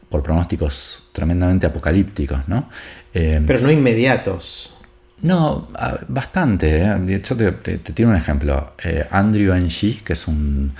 [0.08, 2.48] por pronósticos tremendamente apocalípticos.
[2.48, 2.68] ¿no?
[3.14, 4.74] Eh, Pero no inmediatos.
[5.22, 5.68] No,
[6.08, 6.82] bastante.
[6.82, 7.22] ¿eh?
[7.22, 8.72] Yo te, te, un ejemplo.
[8.82, 10.72] Eh, Andrew Ng, que es un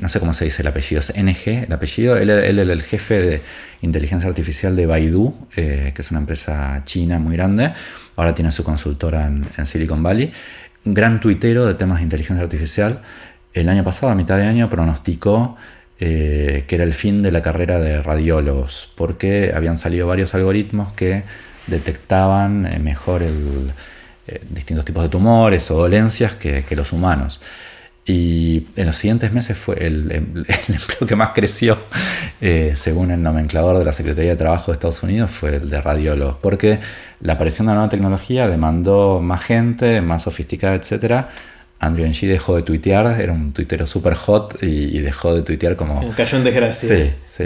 [0.00, 3.20] no sé cómo se dice el apellido, es NG, el apellido, él, es el jefe
[3.20, 3.42] de
[3.82, 7.72] inteligencia artificial de Baidu, eh, que es una empresa china muy grande,
[8.16, 10.32] ahora tiene su consultora en, Silicon Valley,
[10.84, 13.02] gran tuitero de temas de inteligencia artificial,
[13.52, 15.56] el año pasado, a mitad de año, pronosticó
[15.98, 20.92] eh, que era el fin de la carrera de radiólogos, porque habían salido varios algoritmos
[20.92, 21.22] que
[21.68, 23.22] detectaban mejor
[24.50, 27.40] distintos tipos de tumores o dolencias que los humanos.
[28.08, 31.76] Y en los siguientes meses fue el, empleo que más creció,
[32.40, 35.80] eh, según el nomenclador de la Secretaría de Trabajo de Estados Unidos, fue el de
[35.80, 36.78] radiólogos, porque
[37.20, 41.26] la aparición de la nueva tecnología demandó más gente, más sofisticada, etc.
[41.80, 46.08] Andrew Ng dejó de tuitear, era un tuitero super hot y, dejó de tuitear como...
[46.14, 46.88] Cayó en desgracia.
[46.88, 47.44] Sí, sí.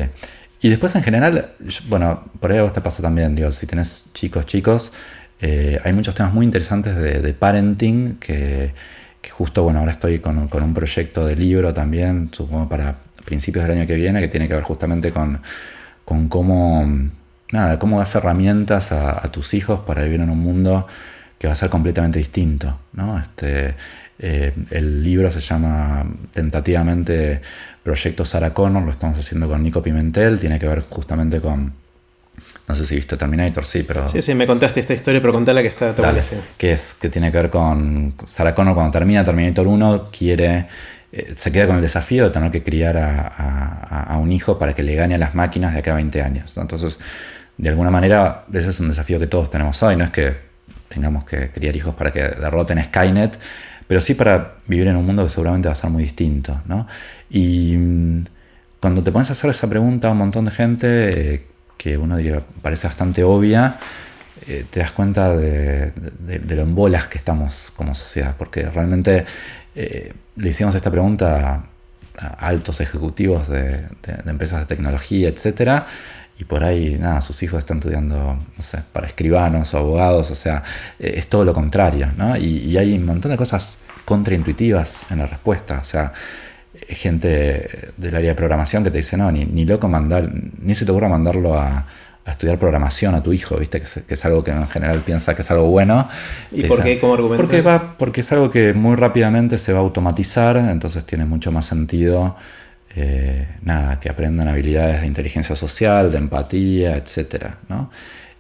[0.61, 1.53] Y después en general,
[1.89, 4.93] bueno, por ahí a vos te pasa también, digo, si tenés chicos, chicos,
[5.41, 8.75] eh, hay muchos temas muy interesantes de, de parenting que
[9.21, 13.79] que justo, bueno, ahora estoy con, un proyecto de libro también, supongo para principios del
[13.79, 15.41] año que viene, que tiene que ver justamente con,
[16.05, 16.89] con cómo,
[17.53, 20.87] nada, cómo das herramientas a, tus hijos para vivir en un mundo
[21.39, 23.19] que va a ser completamente distinto, ¿no?
[23.19, 23.75] Este,
[24.19, 27.41] eh, el libro se llama tentativamente
[27.83, 31.73] Proyecto Sarah Connor, lo estamos haciendo con Nico Pimentel, tiene que ver justamente con
[32.71, 34.07] no sé si viste Terminator, sí, pero.
[34.09, 36.15] Sí, sí, me contaste esta historia, pero contala que está, está
[36.57, 40.69] Que es que tiene que ver con Sarah Connor cuando termina Terminator 1, quiere
[41.13, 44.83] eh, se queda con el desafío de tener que criar a, un hijo para que
[44.83, 46.53] le gane a las máquinas de acá a 20 años.
[46.57, 46.99] Entonces,
[47.57, 49.97] de alguna manera, ese es un desafío que todos tenemos hoy.
[49.97, 50.35] No es que
[50.89, 53.39] tengamos que criar hijos para que derroten Skynet,
[53.89, 56.61] pero sí para vivir en un mundo que seguramente va a ser muy distinto.
[57.31, 58.25] Y mm,
[58.79, 61.47] cuando te pones a hacer esa pregunta a un montón de gente, eh,
[61.81, 63.79] que uno diría parece bastante obvia,
[64.47, 65.93] eh, te das cuenta de,
[66.29, 69.25] lo en bolas que estamos como sociedad, porque realmente
[69.75, 71.65] eh, le hicimos esta pregunta
[72.19, 73.87] a, altos ejecutivos de,
[74.27, 75.87] empresas de tecnología, etcétera,
[76.39, 80.35] y por ahí, nada, sus hijos están estudiando, no sé, para escribanos o abogados, o
[80.35, 80.63] sea,
[80.99, 82.37] eh, es todo lo contrario, ¿no?
[82.37, 86.13] Y, hay un montón de cosas contraintuitivas en la respuesta, o sea,
[86.89, 90.85] gente del área de programación que te dice, no, ni, ni loco mandar, ni se
[90.85, 91.87] te ocurra mandarlo a,
[92.27, 93.81] estudiar programación a tu hijo, ¿viste?
[93.81, 96.09] Que es, algo que en general piensa que es algo bueno.
[96.53, 97.43] ¿Y por qué como argumento?
[97.43, 101.51] Porque, va, porque es algo que muy rápidamente se va a automatizar, entonces tiene mucho
[101.51, 102.37] más sentido
[102.97, 107.47] eh, nada, que aprendan habilidades de inteligencia social, de empatía, etc.
[107.69, 107.91] ¿no?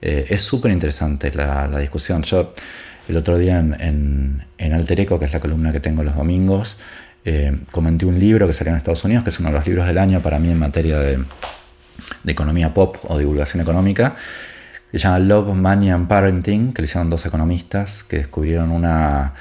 [0.02, 2.22] Eh, es súper interesante la, discusión.
[2.22, 2.54] Yo
[3.08, 6.78] el otro día en, en, Alter Eco, que es la columna que tengo los domingos,
[7.24, 9.86] eh, comenté un libro que salió en Estados Unidos, que es uno de los libros
[9.86, 11.18] del año para mí en materia de
[12.26, 14.16] economía pop o divulgación económica,
[14.90, 19.34] que se llama Love, Money and Parenting, que le hicieron dos economistas que descubrieron una,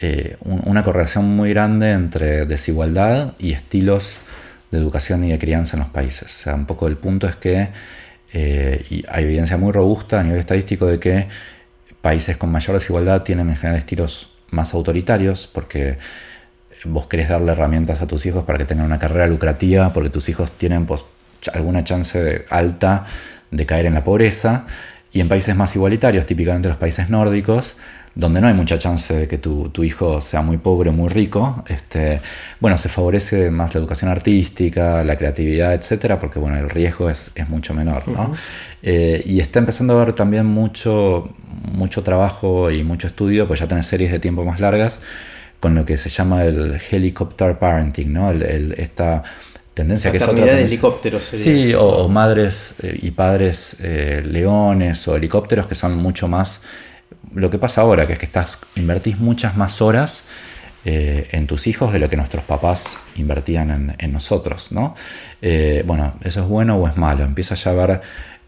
[0.00, 4.20] eh, una correlación muy grande entre desigualdad y estilos
[4.70, 6.24] de educación y de crianza en los países.
[6.24, 7.68] O sea, un poco el punto es que
[8.32, 11.28] eh, hay evidencia muy robusta a nivel estadístico de que
[12.00, 15.98] países con mayor desigualdad tienen en general estilos más autoritarios porque
[16.84, 20.28] vos querés darle herramientas a tus hijos para que tengan una carrera lucrativa, porque tus
[20.28, 21.04] hijos tienen pues,
[21.52, 23.06] alguna chance alta
[23.50, 24.66] de caer en la pobreza.
[25.12, 27.76] Y en países más igualitarios, típicamente los países nórdicos,
[28.14, 31.64] donde no hay mucha chance de que tu, hijo sea muy pobre o muy rico,
[31.68, 32.20] este,
[32.58, 37.32] bueno, se favorece más la educación artística, la creatividad, etcétera, porque bueno, el riesgo es,
[37.48, 38.02] mucho menor,
[38.82, 41.30] eh, y está empezando a haber también mucho,
[41.72, 45.00] mucho trabajo y mucho estudio, pues ya tenés series de tiempo más largas,
[45.60, 48.32] con lo que se llama el helicopter parenting, ¿no?
[48.32, 49.22] esta
[49.74, 51.24] tendencia que es otra de helicópteros.
[51.24, 56.62] Sí, o, madres eh, y padres eh, leones o helicópteros que son mucho más...
[57.34, 60.28] Lo que pasa ahora, que es que estás invertís muchas más horas
[60.84, 64.96] eh, en tus hijos de lo que nuestros papás invertían en, nosotros, ¿no?
[65.84, 67.22] bueno, ¿eso es bueno o es malo?
[67.22, 68.00] Empieza ya a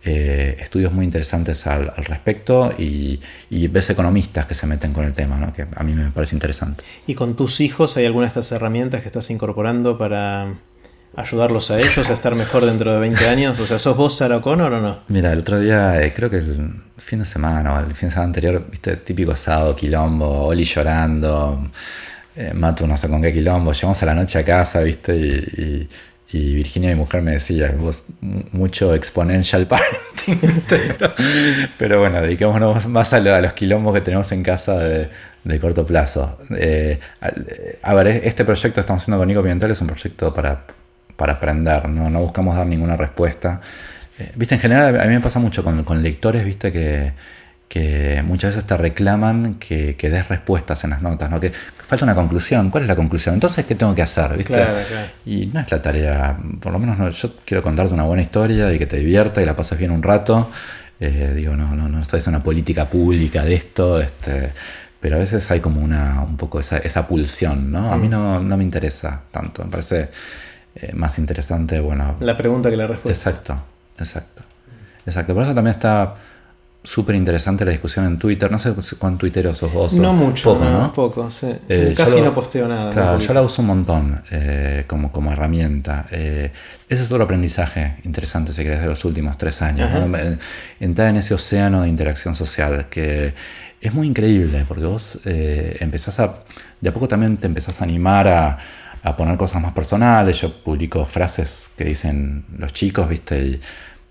[0.04, 5.14] haber estudios muy interesantes al, respecto y, y, ves economistas que se meten con el
[5.14, 5.52] tema, ¿no?
[5.52, 6.84] que a mí me parece interesante.
[7.06, 10.54] ¿Y con tus hijos hay alguna de estas herramientas que estás incorporando para
[11.14, 13.60] ayudarlos a ellos a estar mejor dentro de 20 años?
[13.60, 15.00] O sea, ¿sos vos Sarah O'Connor o no?
[15.08, 18.12] Mira, el otro día, eh, creo que el fin de semana o el fin de
[18.12, 21.68] semana anterior, viste, típico sábado, quilombo, Oli llorando,
[22.34, 25.88] eh, Mato no sé con qué quilombo, llegamos a la noche a casa, viste, y,
[26.38, 30.64] Virginia, mi mujer, me decía, vos mucho exponential parenting,
[31.78, 35.10] pero, bueno, dediquémonos más a, los quilombos que tenemos en casa de,
[35.60, 36.38] corto plazo.
[36.56, 36.98] Eh,
[37.82, 40.64] a, ver, este proyecto que estamos haciendo con Nico Pimentel es un proyecto para
[41.22, 43.60] para aprender, no, no buscamos dar ninguna respuesta.
[44.18, 47.12] Eh, viste, en general a mí me pasa mucho con, con lectores, viste, que,
[47.72, 51.40] que, muchas veces te reclaman que, que, des respuestas en las notas, ¿no?
[51.40, 52.68] Que falta una conclusión.
[52.68, 53.32] ¿Cuál es la conclusión?
[53.32, 54.36] Entonces, ¿qué tengo que hacer?
[54.36, 54.62] ¿viste?
[55.24, 58.70] Y no es la tarea, por lo menos no, yo quiero contarte una buena historia
[58.74, 60.50] y que te divierta y la pases bien un rato.
[61.00, 64.52] Eh, digo, no, no, no estoy haciendo una política pública de esto, este,
[65.00, 67.90] pero a veces hay como una, un poco esa, esa pulsión, ¿no?
[67.90, 68.10] A mí mm.
[68.10, 70.10] no, no me interesa tanto, me parece
[70.74, 72.16] eh, más interesante, bueno.
[72.20, 73.30] La pregunta que la respuesta.
[73.30, 73.56] Exacto,
[73.98, 74.42] exacto.
[75.06, 75.32] Exacto.
[75.34, 76.14] Por eso también está
[76.84, 78.50] súper interesante la discusión en Twitter.
[78.50, 79.92] No sé cuán tuitero sos vos.
[79.94, 81.48] No mucho, poco, no, poco, sí.
[81.68, 82.90] Eh, Casi no posteo nada.
[82.90, 86.06] Claro, yo la uso un montón eh, como, como herramienta.
[86.10, 86.52] ese
[86.88, 89.90] es otro aprendizaje interesante, si querés, de los últimos tres años.
[90.80, 93.34] Entrar en ese océano de interacción social que
[93.80, 96.34] es muy increíble porque vos empezás a...
[96.80, 98.58] De a poco también te empezás a animar a
[99.02, 100.40] a poner cosas más personales.
[100.40, 103.38] Yo publico frases que dicen los chicos, ¿viste?
[103.38, 103.60] Y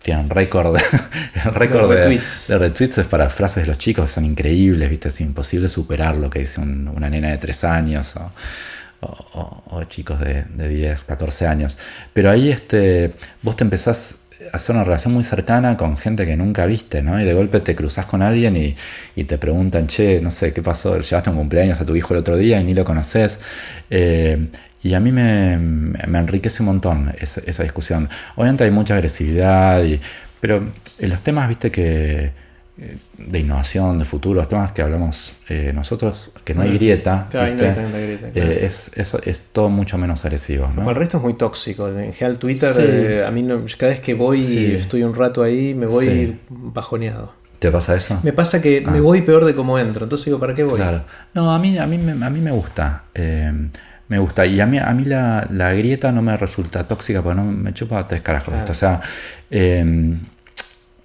[0.01, 0.75] tienen récord,
[1.53, 2.99] récord de, de, retweets.
[3.09, 5.09] para frases de los chicos que son increíbles, ¿viste?
[5.09, 8.15] Es imposible superar lo que dice una nena de 3 años
[9.01, 11.77] o, chicos de, de, 10, 14 años.
[12.13, 14.21] Pero ahí este, vos te empezás
[14.51, 17.19] a hacer una relación muy cercana con gente que nunca viste, ¿no?
[17.19, 18.75] Y de golpe te cruzas con alguien y,
[19.15, 20.99] y, te preguntan, che, no sé, ¿qué pasó?
[20.99, 23.39] Llevaste un cumpleaños a tu hijo el otro día y ni lo conoces.
[23.89, 24.47] Eh,
[24.83, 28.09] y a mí me, enriquece un montón esa, discusión.
[28.35, 29.83] Obviamente hay mucha agresividad,
[30.39, 30.65] pero
[30.97, 32.31] en los temas, viste, que,
[32.77, 37.29] eh, de innovación, de futuro, temas que hablamos eh, nosotros, que no hay grieta,
[38.33, 40.67] es, es, todo mucho menos agresivo.
[40.75, 40.89] ¿no?
[40.89, 41.87] El resto es muy tóxico.
[41.87, 45.85] En general, Twitter, a mí cada vez que voy y estoy un rato ahí, me
[45.85, 47.39] voy bajoneado.
[47.59, 48.19] ¿Te pasa eso?
[48.23, 49.01] Me pasa que me ah.
[49.01, 50.05] voy peor de cómo entro.
[50.05, 50.77] Entonces digo, ¿para qué voy?
[50.77, 51.03] Claro.
[51.35, 53.03] No, a mí, a mí, a mí me gusta.
[54.11, 54.45] Eh, me gusta.
[54.45, 58.07] Y a mí, a mí la, grieta no me resulta tóxica porque no me chupa
[58.07, 58.53] tres carajos.
[58.69, 59.01] O sea,
[59.49, 60.19] em,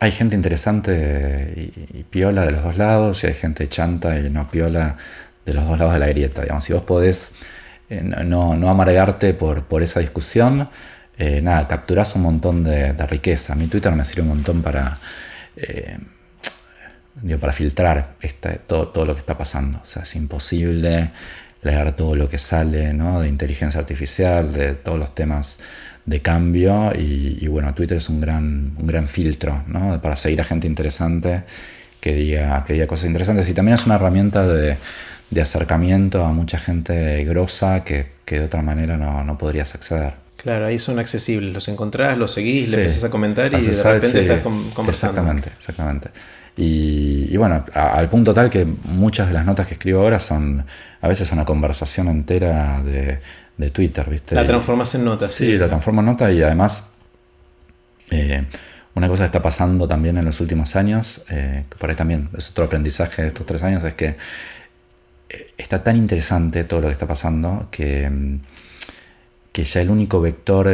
[0.00, 4.48] hay gente interesante y, piola de los dos lados y hay gente chanta y no
[4.48, 4.96] piola
[5.44, 6.42] de los dos lados de la grieta.
[6.42, 7.32] Digamos, si vos podés
[7.88, 10.68] eh, no, no, amargarte por, por esa discusión,
[11.18, 13.52] eh, nada, capturás un montón de, riqueza.
[13.52, 14.98] A mi Twitter me sirve un montón para
[17.40, 19.80] para filtrar este, todo, todo, lo que está pasando.
[19.82, 21.12] O sea, es imposible
[21.66, 23.20] leer todo lo que sale ¿no?
[23.20, 25.58] de inteligencia artificial, de todos los temas
[26.04, 26.92] de cambio.
[26.94, 30.00] Y, bueno, Twitter es un gran, un gran filtro ¿no?
[30.00, 31.42] para seguir a gente interesante
[32.00, 33.48] que diga, que diga cosas interesantes.
[33.50, 34.76] Y también es una herramienta de,
[35.30, 40.14] de acercamiento a mucha gente grosa que, que de otra manera no, no podrías acceder.
[40.36, 44.20] Claro, ahí son accesibles, los encontrás, los seguís, le empezás a comentar y de repente
[44.20, 44.90] estás conversando.
[44.90, 46.10] Exactamente, exactamente.
[46.58, 50.64] Y, bueno, al punto tal que muchas de las notas que escribo ahora son
[51.02, 54.34] a veces una conversación entera de, Twitter, ¿viste?
[54.34, 55.28] La transformas en nota.
[55.28, 56.92] Sí, la transformo en nota y además
[58.10, 58.44] eh,
[58.94, 62.50] una cosa que está pasando también en los últimos años, eh, por ahí también es
[62.50, 64.16] otro aprendizaje de estos tres años, es que
[65.28, 68.10] eh, está tan interesante todo lo que está pasando que,
[69.52, 70.70] que ya el único vector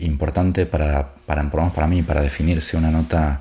[0.00, 3.40] importante para, para, para mí, para definir si una nota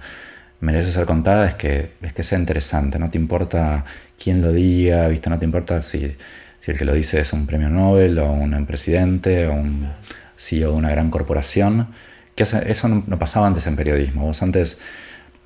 [0.62, 3.84] merece ser contada es que, es que sea interesante, no te importa
[4.18, 5.30] quién lo diga, ¿viste?
[5.30, 6.16] no te importa si,
[6.59, 9.89] si el que lo dice es un premio Nobel o un presidente o un
[10.38, 11.88] CEO de una gran corporación,
[12.36, 14.80] que eso no, pasaba antes en periodismo, vos antes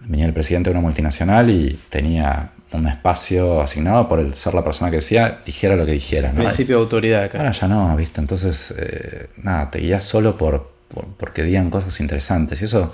[0.01, 4.63] venía el presidente de una multinacional y tenía un espacio asignado por el ser la
[4.63, 6.31] persona que decía, dijera lo que dijera.
[6.31, 7.37] Principio de autoridad acá.
[7.39, 8.19] Ahora ya no, ¿viste?
[8.19, 12.61] Entonces, eh, nada, te guías solo por, por, porque digan cosas interesantes.
[12.61, 12.91] Y eso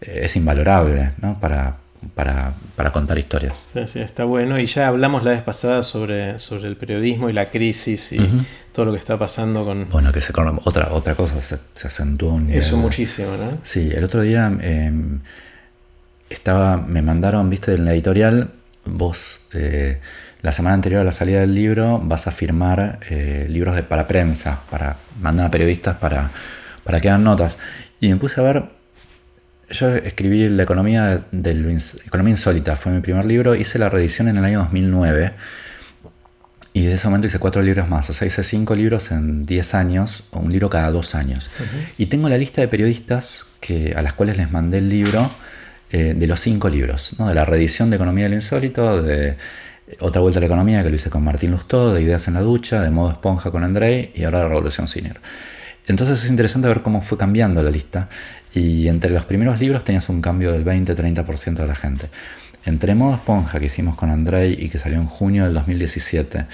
[0.00, 1.38] es invalorable ¿no?
[1.40, 1.76] para,
[2.14, 3.64] para, contar historias.
[3.72, 4.58] Sí, sí, está bueno.
[4.58, 8.20] Y ya hablamos la vez pasada sobre, sobre el periodismo y la crisis y
[8.72, 9.88] todo lo que está pasando con...
[9.90, 10.32] Bueno, que se,
[10.64, 12.40] otra, otra cosa se, se acentuó.
[12.50, 13.58] Eso muchísimo, ¿no?
[13.62, 15.20] Sí, el otro día em,
[16.30, 18.50] estaba, me mandaron, viste, en la editorial,
[18.84, 19.40] vos...
[19.52, 20.00] Eh,
[20.40, 24.06] la semana anterior a la salida del libro vas a firmar eh, libros de, para
[24.06, 26.30] prensa, para mandar a periodistas para,
[26.84, 27.58] para que hagan notas.
[28.00, 28.77] Y me puse a ver
[29.70, 34.38] yo escribí La economía, del, economía insólita, fue mi primer libro, hice la reedición en
[34.38, 35.32] el año 2009
[36.72, 39.74] y de ese momento hice cuatro libros más, o sea, hice cinco libros en diez
[39.74, 41.50] años, o un libro cada dos años.
[41.96, 45.28] Y tengo la lista de periodistas que, a las cuales les mandé el libro
[45.90, 47.28] eh, de los cinco libros, ¿no?
[47.28, 49.36] de la reedición de Economía del Insólito, de
[49.98, 52.42] Otra Vuelta a la Economía que lo hice con Martín Lustó, de Ideas en la
[52.42, 55.16] Ducha, de Modo Esponja con Andrei y ahora de Revolución Senior.
[55.88, 58.08] Entonces es interesante ver cómo fue cambiando la lista.
[58.54, 62.08] Y entre los primeros libros tenías un cambio del 20-30% de la gente.
[62.64, 66.46] Entre Modo Esponja, que hicimos con Andrei y que salió en junio del 2017,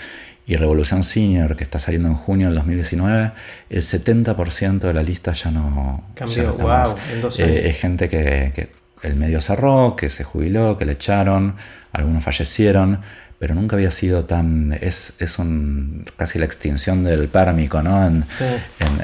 [0.46, 3.32] y Revolución Senior, que está saliendo en junio del 2019,
[3.70, 6.04] el 70% de la lista ya no.
[6.14, 6.96] Cambió, wow.
[7.38, 8.68] Eh, es gente que,
[9.02, 11.56] el medio cerró, que se jubiló, que le echaron,
[11.92, 13.00] algunos fallecieron,
[13.38, 14.76] pero nunca había sido tan.
[14.80, 18.06] Es, es un, casi la extinción del pérmico, ¿no?
[18.06, 18.24] En,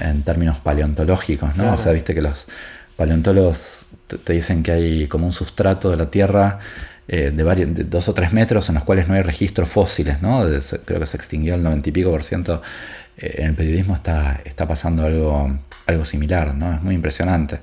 [0.00, 1.72] en, términos paleontológicos, ¿no?
[1.72, 2.48] O sea, viste que los
[3.00, 3.86] paleontólogos
[4.24, 6.58] te dicen que hay como un sustrato de la Tierra
[7.08, 10.44] eh, de, varios, dos o tres metros en los cuales no hay registros fósiles, ¿no?
[10.84, 12.60] creo que se extinguió el 90 y pico por ciento.
[13.16, 15.50] Eh, en el periodismo está, está pasando algo,
[15.86, 16.74] algo similar, ¿no?
[16.74, 17.60] Es muy impresionante.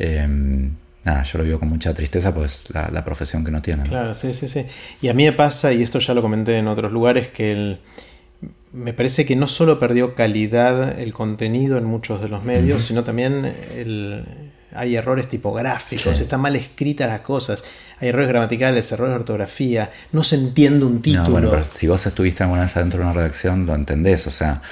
[0.00, 0.72] Em,
[1.04, 3.84] nada, yo lo vivo con mucha tristeza, pues la, la profesión que no tiene.
[3.84, 4.66] Claro, sí, sí, sí.
[5.00, 7.78] Y a mí me pasa, y esto ya lo comenté en otros lugares, que el
[8.72, 13.04] me parece que no solo perdió calidad el contenido en muchos de los medios, sino
[13.04, 14.24] también el,
[14.74, 17.64] hay errores tipográficos, están mal escritas las cosas,
[18.00, 21.30] hay errores gramaticales, errores de ortografía, no se entiende un título.
[21.30, 24.62] bueno, pero si vos estuviste alguna vez adentro de una redacción, lo entendés, o sea,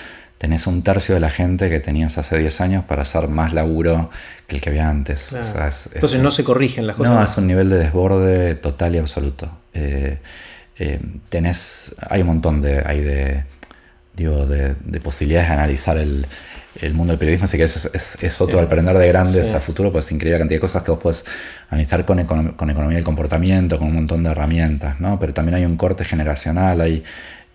[0.41, 4.11] tenés un tercio de la gente que tenías hace 10 años para hacer más laburo
[4.47, 5.35] que el que había antes.
[5.35, 7.13] Entonces no se corrigen las cosas.
[7.13, 9.51] No, es un nivel de desborde total y absoluto.
[9.75, 10.19] Eh,
[10.79, 10.99] eh,
[11.29, 13.45] tenés, hay un montón de, hay de,
[14.17, 16.27] digo, de, de posibilidades de analizar el
[16.77, 20.11] el mundo del periodismo, así que es, es, otro aprender de grandes a futuro, pues
[20.13, 21.25] increíble cantidad de cosas que vos puedes
[21.69, 25.19] analizar con, con economía del comportamiento, con un montón de herramientas, ¿no?
[25.19, 27.03] Pero también hay un corte generacional, hay,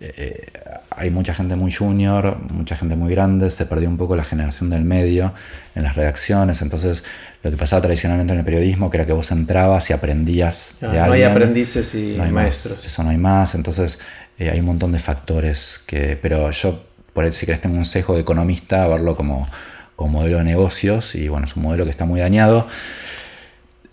[0.00, 0.46] eh,
[0.90, 4.68] hay mucha gente muy junior, mucha gente muy grande, se perdió un poco la generación
[4.68, 5.32] del medio
[5.74, 7.02] en las redacciones, entonces
[7.42, 10.88] lo que pasaba tradicionalmente en el periodismo, que era que vos entrabas y aprendías de
[10.88, 11.06] alguien.
[11.06, 12.84] No hay aprendices y maestros.
[12.84, 13.98] eso no hay más, entonces
[14.38, 16.85] eh, hay un montón de factores que, pero yo
[17.16, 19.48] por ahí si querés tengo un sesgo de economista, verlo como,
[19.96, 22.68] como modelo de negocios y bueno, es un modelo que está muy dañado.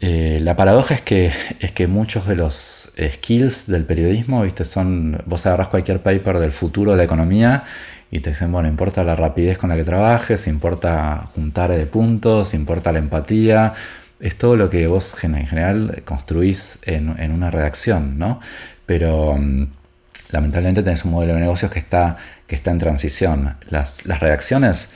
[0.01, 4.65] Eh, la paradoja es que, es que muchos de los skills del periodismo, ¿viste?
[4.65, 7.63] son, vos agarrás cualquier paper del futuro de la economía
[8.11, 12.53] y te dicen, bueno, importa la rapidez con la que trabajes, importa juntar de puntos,
[12.53, 13.74] importa la empatía,
[14.19, 18.41] es todo lo que vos en general construís en, en una redacción, ¿no?
[18.86, 19.67] Pero mm,
[20.34, 22.17] lamentablemente tenés un modelo de negocios que está,
[22.53, 23.55] que está en transición.
[23.71, 24.89] Las, las redacciones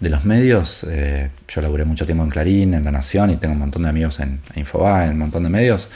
[0.00, 3.52] de los medios, eh, yo laburé mucho tiempo en Clarín, en La Nación y tengo
[3.52, 5.90] un montón de amigos en, Infobae, en un montón de medios.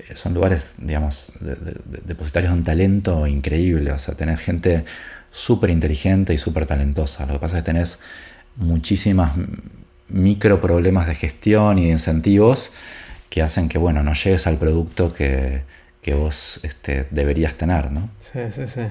[0.00, 3.92] Eh, son lugares, digamos, depositarios de un talento increíble.
[3.92, 4.84] O sea, tener gente
[5.30, 7.24] súper inteligente y súper talentosa.
[7.26, 8.00] Lo que pasa es que tenés
[8.56, 9.34] muchísimas
[10.08, 12.72] micro problemas de gestión y de incentivos
[13.30, 15.62] que hacen que, bueno, no llegues al producto que,
[16.02, 18.10] que vos este, deberías tener, ¿no?
[18.18, 18.82] Sí, sí, sí.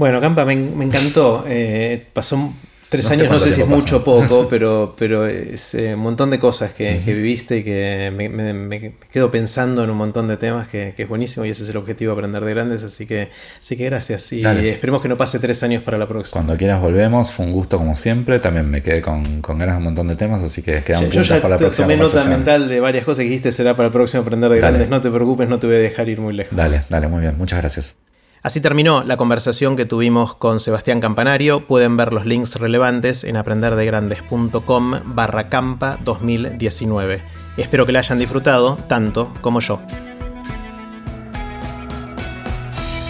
[0.00, 1.44] Bueno, Campa, me, encantó.
[1.46, 2.54] Eh, pasó
[2.88, 6.30] Tres años no sé si es mucho o poco, pero, pero es eh, un montón
[6.30, 10.94] de cosas que, viviste y que me, quedo pensando en un montón de temas que,
[10.96, 13.28] es buenísimo y ese es el objetivo, aprender de grandes, así que,
[13.60, 16.40] así que gracias y esperemos que no pase tres años para la próxima.
[16.40, 19.84] Cuando quieras volvemos, fue un gusto como siempre, también me quedé con, ganas de un
[19.84, 21.86] montón de temas, así que quedamos yo, ya para la próxima.
[21.86, 24.88] Tomé nota mental de varias cosas que dijiste, será para el próximo aprender de grandes,
[24.88, 26.56] no te preocupes, no te voy a dejar ir muy lejos.
[26.56, 27.96] Dale, dale, muy bien, muchas gracias.
[28.42, 31.66] Así terminó la conversación que tuvimos con Sebastián Campanario.
[31.66, 37.22] Pueden ver los links relevantes en aprenderdegrandes.com barra campa 2019.
[37.58, 39.80] Espero que la hayan disfrutado tanto como yo.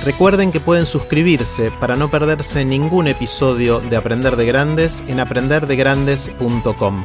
[0.05, 7.05] Recuerden que pueden suscribirse para no perderse ningún episodio de Aprender de Grandes en aprenderdegrandes.com.